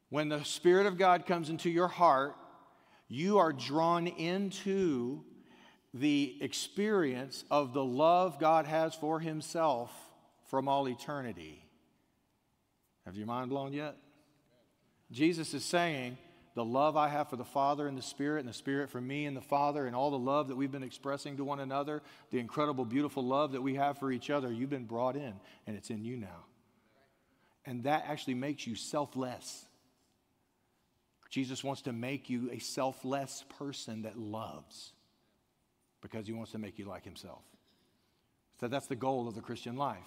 [0.09, 2.36] When the Spirit of God comes into your heart,
[3.09, 5.24] you are drawn into
[5.93, 9.91] the experience of the love God has for Himself
[10.45, 11.62] from all eternity.
[13.06, 13.95] Have your mind blown yet?
[15.12, 16.18] Jesus is saying,
[16.56, 19.26] the love I have for the Father and the Spirit, and the Spirit for me
[19.26, 22.39] and the Father, and all the love that we've been expressing to one another, the
[22.39, 25.34] incredible, beautiful love that we have for each other, you've been brought in,
[25.66, 26.45] and it's in you now.
[27.66, 29.66] And that actually makes you selfless.
[31.30, 34.93] Jesus wants to make you a selfless person that loves
[36.01, 37.41] because he wants to make you like himself.
[38.60, 39.97] So that's the goal of the Christian life.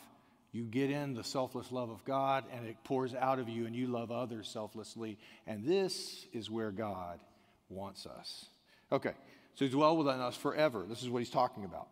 [0.56, 3.76] You get in the selfless love of God, and it pours out of you, and
[3.76, 5.18] you love others selflessly.
[5.46, 7.20] And this is where God
[7.68, 8.46] wants us.
[8.90, 9.12] Okay,
[9.54, 10.86] so dwell within us forever.
[10.88, 11.88] This is what he's talking about.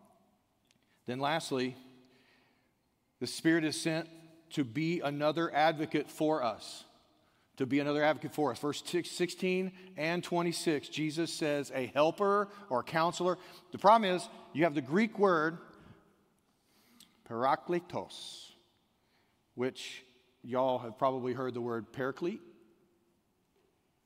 [1.05, 1.77] Then, lastly,
[3.21, 4.09] the Spirit is sent
[4.53, 6.85] to be another advocate for us.
[7.59, 8.59] To be another advocate for us.
[8.59, 13.37] Verse 16 and 26, Jesus says, a helper or counselor.
[13.73, 15.59] The problem is, you have the Greek word
[17.29, 18.53] parakletos,
[19.55, 20.05] which
[20.43, 22.41] y'all have probably heard the word paraclete.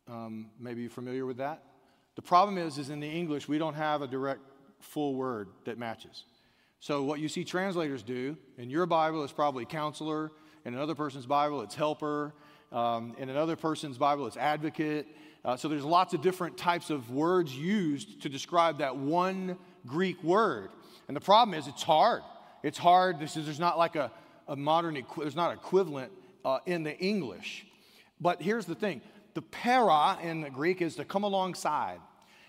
[0.08, 1.62] Um, maybe you're familiar with that.
[2.16, 4.40] The problem is, is in the English, we don't have a direct
[4.80, 6.24] full word that matches.
[6.80, 10.30] So what you see translators do, in your Bible, it's probably counselor.
[10.64, 12.34] In another person's Bible, it's helper.
[12.72, 15.06] Um, in another person's Bible, it's advocate.
[15.44, 20.22] Uh, so there's lots of different types of words used to describe that one Greek
[20.22, 20.70] word.
[21.08, 22.22] And the problem is, it's hard.
[22.62, 23.18] It's hard.
[23.18, 24.10] This is, there's not like a,
[24.48, 26.12] a modern, there's not equivalent
[26.44, 27.66] uh, in the English.
[28.20, 29.02] But here's the thing
[29.34, 32.00] the para in the Greek is to come alongside.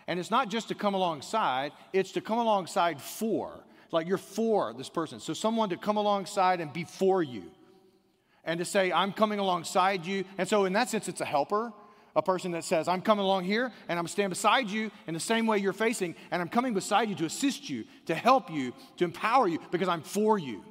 [0.08, 3.52] And it's not just to come alongside, it's to come alongside for.
[3.92, 5.20] Like you're for this person.
[5.20, 7.44] So someone to come alongside and be for you.
[8.44, 10.26] And to say, I'm coming alongside you.
[10.38, 11.74] And so, in that sense, it's a helper
[12.16, 15.20] a person that says, I'm coming along here and I'm stand beside you in the
[15.20, 18.74] same way you're facing, and I'm coming beside you to assist you, to help you,
[18.98, 20.64] to empower you, because I'm for you.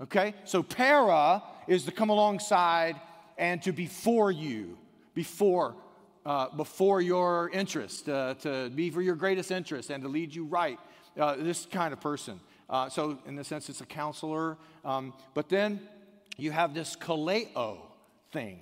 [0.00, 0.34] Okay?
[0.44, 2.96] So para is to come alongside
[3.36, 4.76] and to be for you,
[5.14, 5.74] before,
[6.26, 10.44] uh, before your interest, uh, to be for your greatest interest and to lead you
[10.44, 10.78] right.
[11.18, 12.38] Uh, this kind of person.
[12.70, 14.56] Uh, so, in the sense, it's a counselor.
[14.84, 15.80] Um, but then
[16.36, 17.78] you have this kaleo
[18.30, 18.60] thing.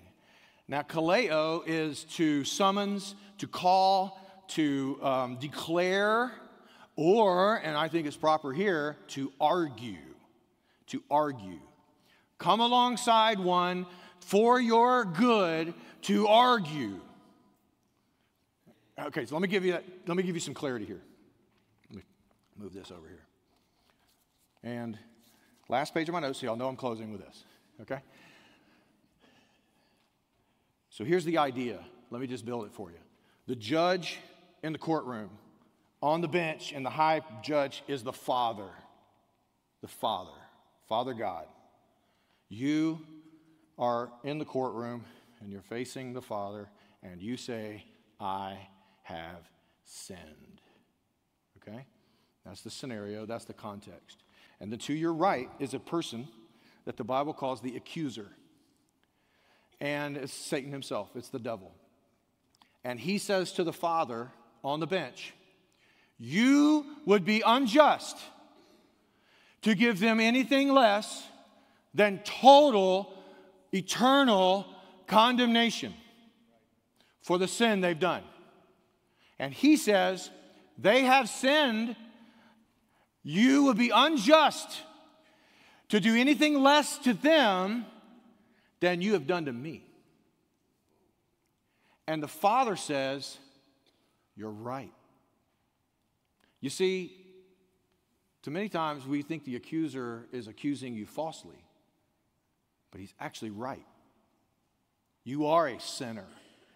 [0.68, 4.18] Now, kaleo is to summons, to call,
[4.48, 6.32] to um, declare,
[6.96, 9.98] or, and I think it's proper here, to argue.
[10.88, 11.60] To argue.
[12.38, 13.86] Come alongside one
[14.20, 17.00] for your good to argue.
[18.98, 21.02] Okay, so let me give you that, let me give you some clarity here.
[21.90, 22.02] Let me
[22.56, 23.26] move this over here.
[24.62, 24.98] And
[25.68, 27.44] last page of my notes, so y'all know I'm closing with this.
[27.82, 28.00] Okay?
[30.90, 31.80] So here's the idea.
[32.10, 32.96] Let me just build it for you.
[33.46, 34.18] The judge
[34.62, 35.30] in the courtroom,
[36.02, 38.70] on the bench, and the high judge is the Father.
[39.82, 40.32] The Father,
[40.88, 41.46] Father God.
[42.48, 43.00] You
[43.78, 45.04] are in the courtroom
[45.40, 46.68] and you're facing the Father,
[47.02, 47.84] and you say,
[48.18, 48.56] I
[49.02, 49.50] have
[49.84, 50.60] sinned.
[51.58, 51.84] Okay?
[52.44, 54.22] That's the scenario, that's the context.
[54.60, 56.26] And then to your right is a person
[56.86, 58.28] that the Bible calls the accuser.
[59.80, 61.74] And it's Satan himself, it's the devil.
[62.82, 64.30] And he says to the Father
[64.64, 65.34] on the bench,
[66.18, 68.16] You would be unjust
[69.66, 71.26] to give them anything less
[71.92, 73.12] than total,
[73.74, 74.64] eternal
[75.08, 75.92] condemnation
[77.20, 78.22] for the sin they've done.
[79.40, 80.30] And he says,
[80.78, 81.96] They have sinned.
[83.24, 84.82] You would be unjust
[85.88, 87.86] to do anything less to them
[88.78, 89.84] than you have done to me.
[92.06, 93.36] And the Father says,
[94.36, 94.92] You're right.
[96.60, 97.25] You see,
[98.46, 101.64] too many times we think the accuser is accusing you falsely,
[102.92, 103.84] but he's actually right.
[105.24, 106.28] You are a sinner,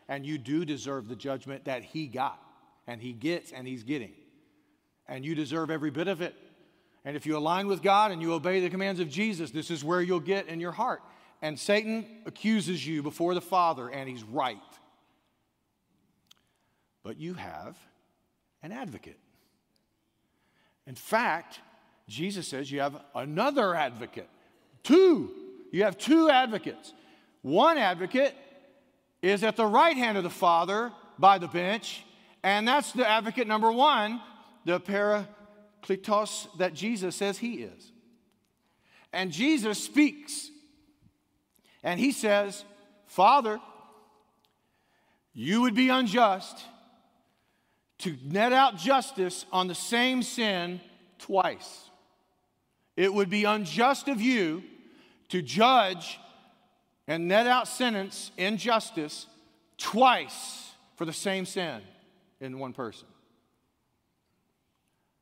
[0.08, 2.42] and you do deserve the judgment that he got,
[2.88, 4.10] and he gets, and he's getting.
[5.06, 6.34] And you deserve every bit of it.
[7.04, 9.84] And if you align with God and you obey the commands of Jesus, this is
[9.84, 11.02] where you'll get in your heart.
[11.40, 14.58] And Satan accuses you before the Father, and he's right.
[17.04, 17.78] But you have
[18.60, 19.20] an advocate.
[20.86, 21.60] In fact,
[22.08, 24.28] Jesus says you have another advocate.
[24.82, 25.30] Two.
[25.70, 26.92] You have two advocates.
[27.42, 28.34] One advocate
[29.22, 32.04] is at the right hand of the Father by the bench,
[32.42, 34.20] and that's the advocate number one,
[34.64, 37.92] the parakletos that Jesus says he is.
[39.12, 40.50] And Jesus speaks,
[41.82, 42.64] and he says,
[43.06, 43.60] Father,
[45.32, 46.64] you would be unjust
[48.00, 50.80] to net out justice on the same sin
[51.18, 51.90] twice.
[52.96, 54.62] It would be unjust of you
[55.28, 56.18] to judge
[57.06, 59.26] and net out sentence injustice
[59.78, 61.80] twice for the same sin
[62.40, 63.06] in one person.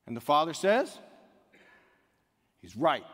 [0.07, 0.99] And the Father says,
[2.61, 3.05] He's right.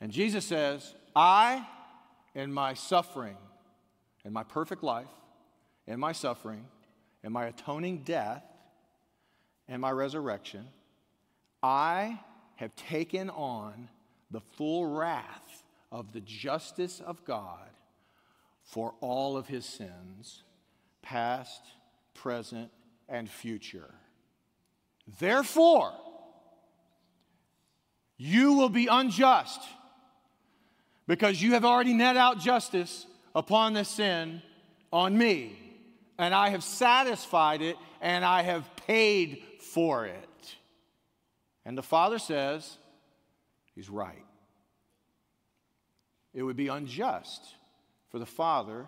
[0.00, 1.66] And Jesus says, I,
[2.34, 3.36] in my suffering,
[4.24, 5.08] in my perfect life,
[5.86, 6.64] in my suffering,
[7.22, 8.44] in my atoning death,
[9.68, 10.66] and my resurrection,
[11.62, 12.20] I
[12.56, 13.88] have taken on
[14.30, 17.68] the full wrath of the justice of God
[18.62, 20.42] for all of his sins,
[21.02, 21.62] past,
[22.14, 22.70] present,
[23.08, 23.94] and future.
[25.18, 25.92] Therefore,
[28.16, 29.60] you will be unjust
[31.06, 34.42] because you have already net out justice upon this sin
[34.92, 35.67] on me,
[36.18, 40.56] and I have satisfied it and I have paid for it.
[41.64, 42.76] And the Father says,
[43.74, 44.24] He's right.
[46.34, 47.46] It would be unjust
[48.10, 48.86] for the Father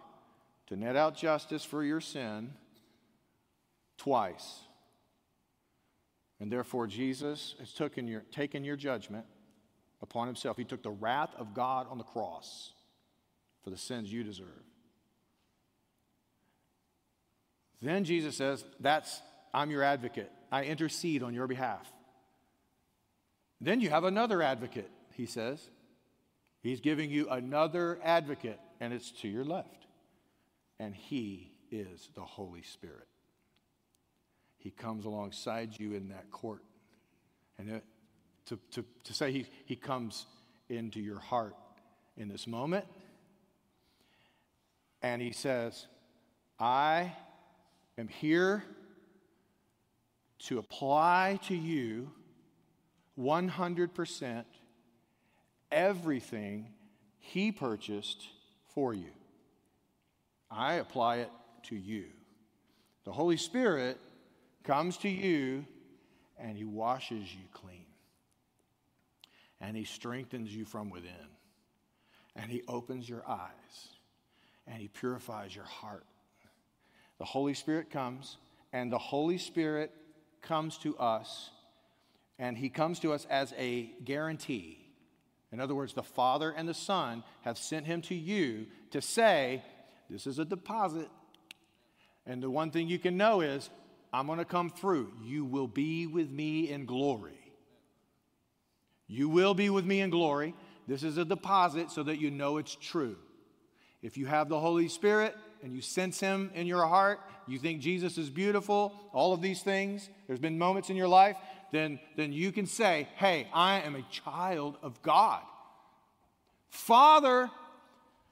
[0.66, 2.52] to net out justice for your sin
[3.98, 4.60] twice.
[6.40, 9.26] And therefore, Jesus has taken your, taken your judgment
[10.00, 10.56] upon himself.
[10.56, 12.72] He took the wrath of God on the cross
[13.62, 14.69] for the sins you deserve.
[17.82, 19.20] Then Jesus says, That's,
[19.52, 20.30] I'm your advocate.
[20.52, 21.90] I intercede on your behalf.
[23.60, 25.70] Then you have another advocate, he says.
[26.62, 29.86] He's giving you another advocate, and it's to your left.
[30.78, 33.06] And he is the Holy Spirit.
[34.58, 36.62] He comes alongside you in that court.
[37.58, 37.80] And
[38.46, 40.26] to, to, to say he, he comes
[40.68, 41.54] into your heart
[42.16, 42.84] in this moment,
[45.02, 45.86] and he says,
[46.58, 47.12] I
[48.00, 48.64] am here
[50.40, 52.10] to apply to you
[53.18, 54.44] 100%
[55.70, 56.68] everything
[57.18, 58.26] He purchased
[58.74, 59.10] for you.
[60.50, 61.30] I apply it
[61.64, 62.06] to you.
[63.04, 63.98] The Holy Spirit
[64.64, 65.66] comes to you
[66.38, 67.84] and He washes you clean.
[69.60, 71.10] And He strengthens you from within.
[72.34, 73.88] And He opens your eyes.
[74.66, 76.06] And He purifies your heart.
[77.20, 78.38] The Holy Spirit comes,
[78.72, 79.92] and the Holy Spirit
[80.40, 81.50] comes to us,
[82.38, 84.78] and He comes to us as a guarantee.
[85.52, 89.62] In other words, the Father and the Son have sent Him to you to say,
[90.08, 91.10] This is a deposit.
[92.24, 93.68] And the one thing you can know is,
[94.14, 95.12] I'm going to come through.
[95.22, 97.52] You will be with me in glory.
[99.08, 100.54] You will be with me in glory.
[100.88, 103.16] This is a deposit so that you know it's true.
[104.00, 107.80] If you have the Holy Spirit and you sense Him in your heart, you think
[107.80, 111.36] Jesus is beautiful, all of these things, there's been moments in your life,
[111.72, 115.42] then, then you can say, Hey, I am a child of God.
[116.68, 117.50] Father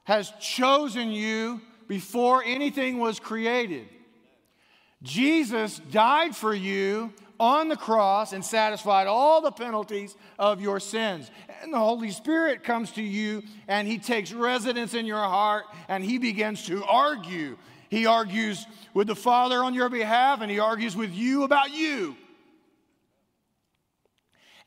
[0.05, 3.87] has chosen you before anything was created.
[5.03, 11.31] Jesus died for you on the cross and satisfied all the penalties of your sins.
[11.61, 16.03] And the Holy Spirit comes to you and he takes residence in your heart and
[16.03, 17.57] he begins to argue.
[17.89, 22.15] He argues with the Father on your behalf and he argues with you about you.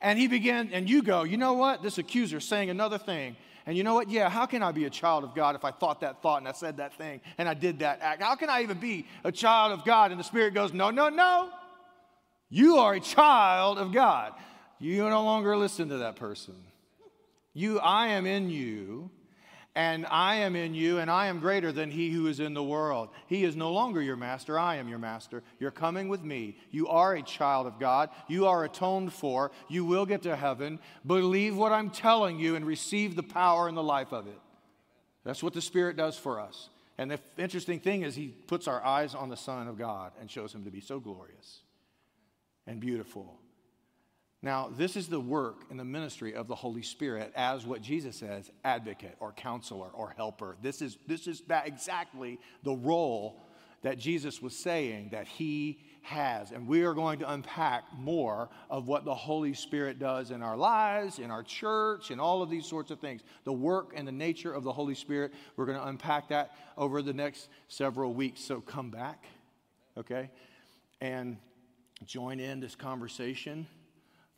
[0.01, 1.81] And he began, and you go, you know what?
[1.81, 3.37] This accuser saying another thing.
[3.65, 4.09] And you know what?
[4.09, 6.47] Yeah, how can I be a child of God if I thought that thought and
[6.47, 8.21] I said that thing and I did that act?
[8.21, 10.11] How can I even be a child of God?
[10.11, 11.49] And the Spirit goes, no, no, no.
[12.53, 14.31] You are a child of God.
[14.77, 16.53] You no longer listen to that person.
[17.51, 19.09] You, I am in you,
[19.73, 22.63] and I am in you, and I am greater than he who is in the
[22.63, 23.09] world.
[23.25, 24.59] He is no longer your master.
[24.59, 25.41] I am your master.
[25.59, 26.55] You're coming with me.
[26.69, 28.11] You are a child of God.
[28.27, 29.49] You are atoned for.
[29.67, 30.77] You will get to heaven.
[31.07, 34.39] Believe what I'm telling you and receive the power and the life of it.
[35.23, 36.69] That's what the Spirit does for us.
[36.99, 40.29] And the interesting thing is, He puts our eyes on the Son of God and
[40.29, 41.63] shows Him to be so glorious
[42.67, 43.39] and beautiful.
[44.41, 48.17] Now, this is the work and the ministry of the Holy Spirit as what Jesus
[48.17, 50.57] says, advocate or counselor or helper.
[50.61, 53.41] This is, this is that exactly the role
[53.83, 56.51] that Jesus was saying that he has.
[56.51, 60.57] And we are going to unpack more of what the Holy Spirit does in our
[60.57, 63.21] lives, in our church, and all of these sorts of things.
[63.45, 67.01] The work and the nature of the Holy Spirit, we're going to unpack that over
[67.01, 68.41] the next several weeks.
[68.41, 69.23] So come back,
[69.97, 70.29] okay?
[70.99, 71.37] And
[72.05, 73.67] join in this conversation.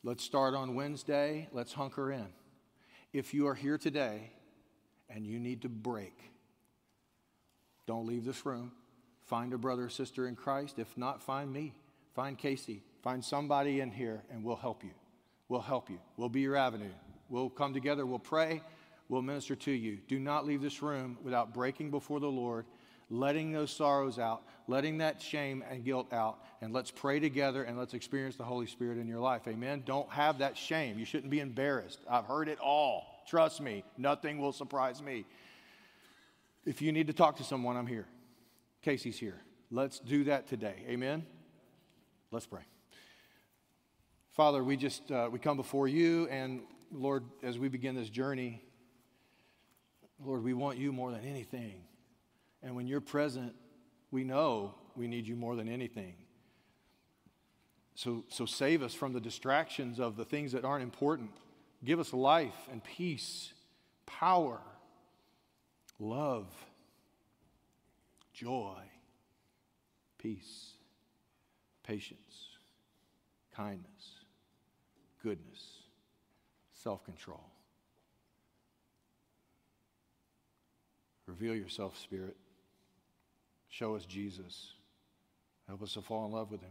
[0.02, 1.48] Let's start on Wednesday.
[1.52, 2.26] Let's hunker in.
[3.12, 4.30] If you are here today
[5.08, 6.18] and you need to break,
[7.86, 8.72] don't leave this room.
[9.24, 10.78] Find a brother or sister in Christ.
[10.78, 11.74] If not, find me.
[12.14, 12.82] Find Casey.
[13.02, 14.92] Find somebody in here and we'll help you.
[15.48, 15.98] We'll help you.
[16.16, 16.92] We'll be your avenue.
[17.28, 18.06] We'll come together.
[18.06, 18.62] We'll pray.
[19.08, 19.98] We'll minister to you.
[20.08, 22.66] Do not leave this room without breaking before the Lord
[23.08, 27.78] letting those sorrows out, letting that shame and guilt out, and let's pray together and
[27.78, 29.42] let's experience the Holy Spirit in your life.
[29.46, 29.82] Amen.
[29.86, 30.98] Don't have that shame.
[30.98, 32.00] You shouldn't be embarrassed.
[32.10, 33.04] I've heard it all.
[33.28, 35.24] Trust me, nothing will surprise me.
[36.64, 38.06] If you need to talk to someone, I'm here.
[38.82, 39.40] Casey's here.
[39.70, 40.84] Let's do that today.
[40.88, 41.24] Amen.
[42.30, 42.62] Let's pray.
[44.32, 46.60] Father, we just uh, we come before you, and
[46.92, 48.62] Lord, as we begin this journey,
[50.24, 51.82] Lord, we want you more than anything.
[52.62, 53.54] And when you're present,
[54.10, 56.14] we know we need you more than anything.
[57.94, 61.30] So, so save us from the distractions of the things that aren't important.
[61.84, 63.52] Give us life and peace,
[64.04, 64.60] power,
[65.98, 66.46] love,
[68.34, 68.82] joy,
[70.18, 70.72] peace,
[71.82, 72.58] patience,
[73.54, 74.16] kindness,
[75.22, 75.78] goodness,
[76.74, 77.44] self control.
[81.26, 82.36] Reveal yourself, Spirit.
[83.78, 84.72] Show us Jesus.
[85.68, 86.70] Help us to fall in love with him,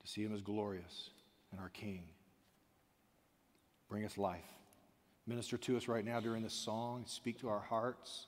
[0.00, 1.10] to see him as glorious
[1.50, 2.04] and our King.
[3.88, 4.44] Bring us life.
[5.26, 7.02] Minister to us right now during this song.
[7.08, 8.26] Speak to our hearts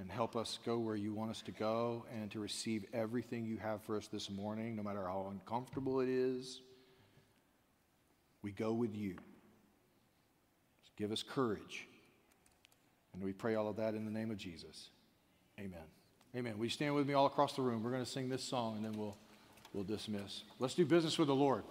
[0.00, 3.58] and help us go where you want us to go and to receive everything you
[3.58, 6.60] have for us this morning, no matter how uncomfortable it is.
[8.42, 9.14] We go with you.
[10.96, 11.86] Give us courage.
[13.14, 14.90] And we pray all of that in the name of Jesus.
[15.60, 15.97] Amen.
[16.36, 16.58] Amen.
[16.58, 17.82] Will you stand with me all across the room?
[17.82, 19.16] We're going to sing this song and then we'll,
[19.72, 20.42] we'll dismiss.
[20.58, 21.64] Let's do business with the Lord.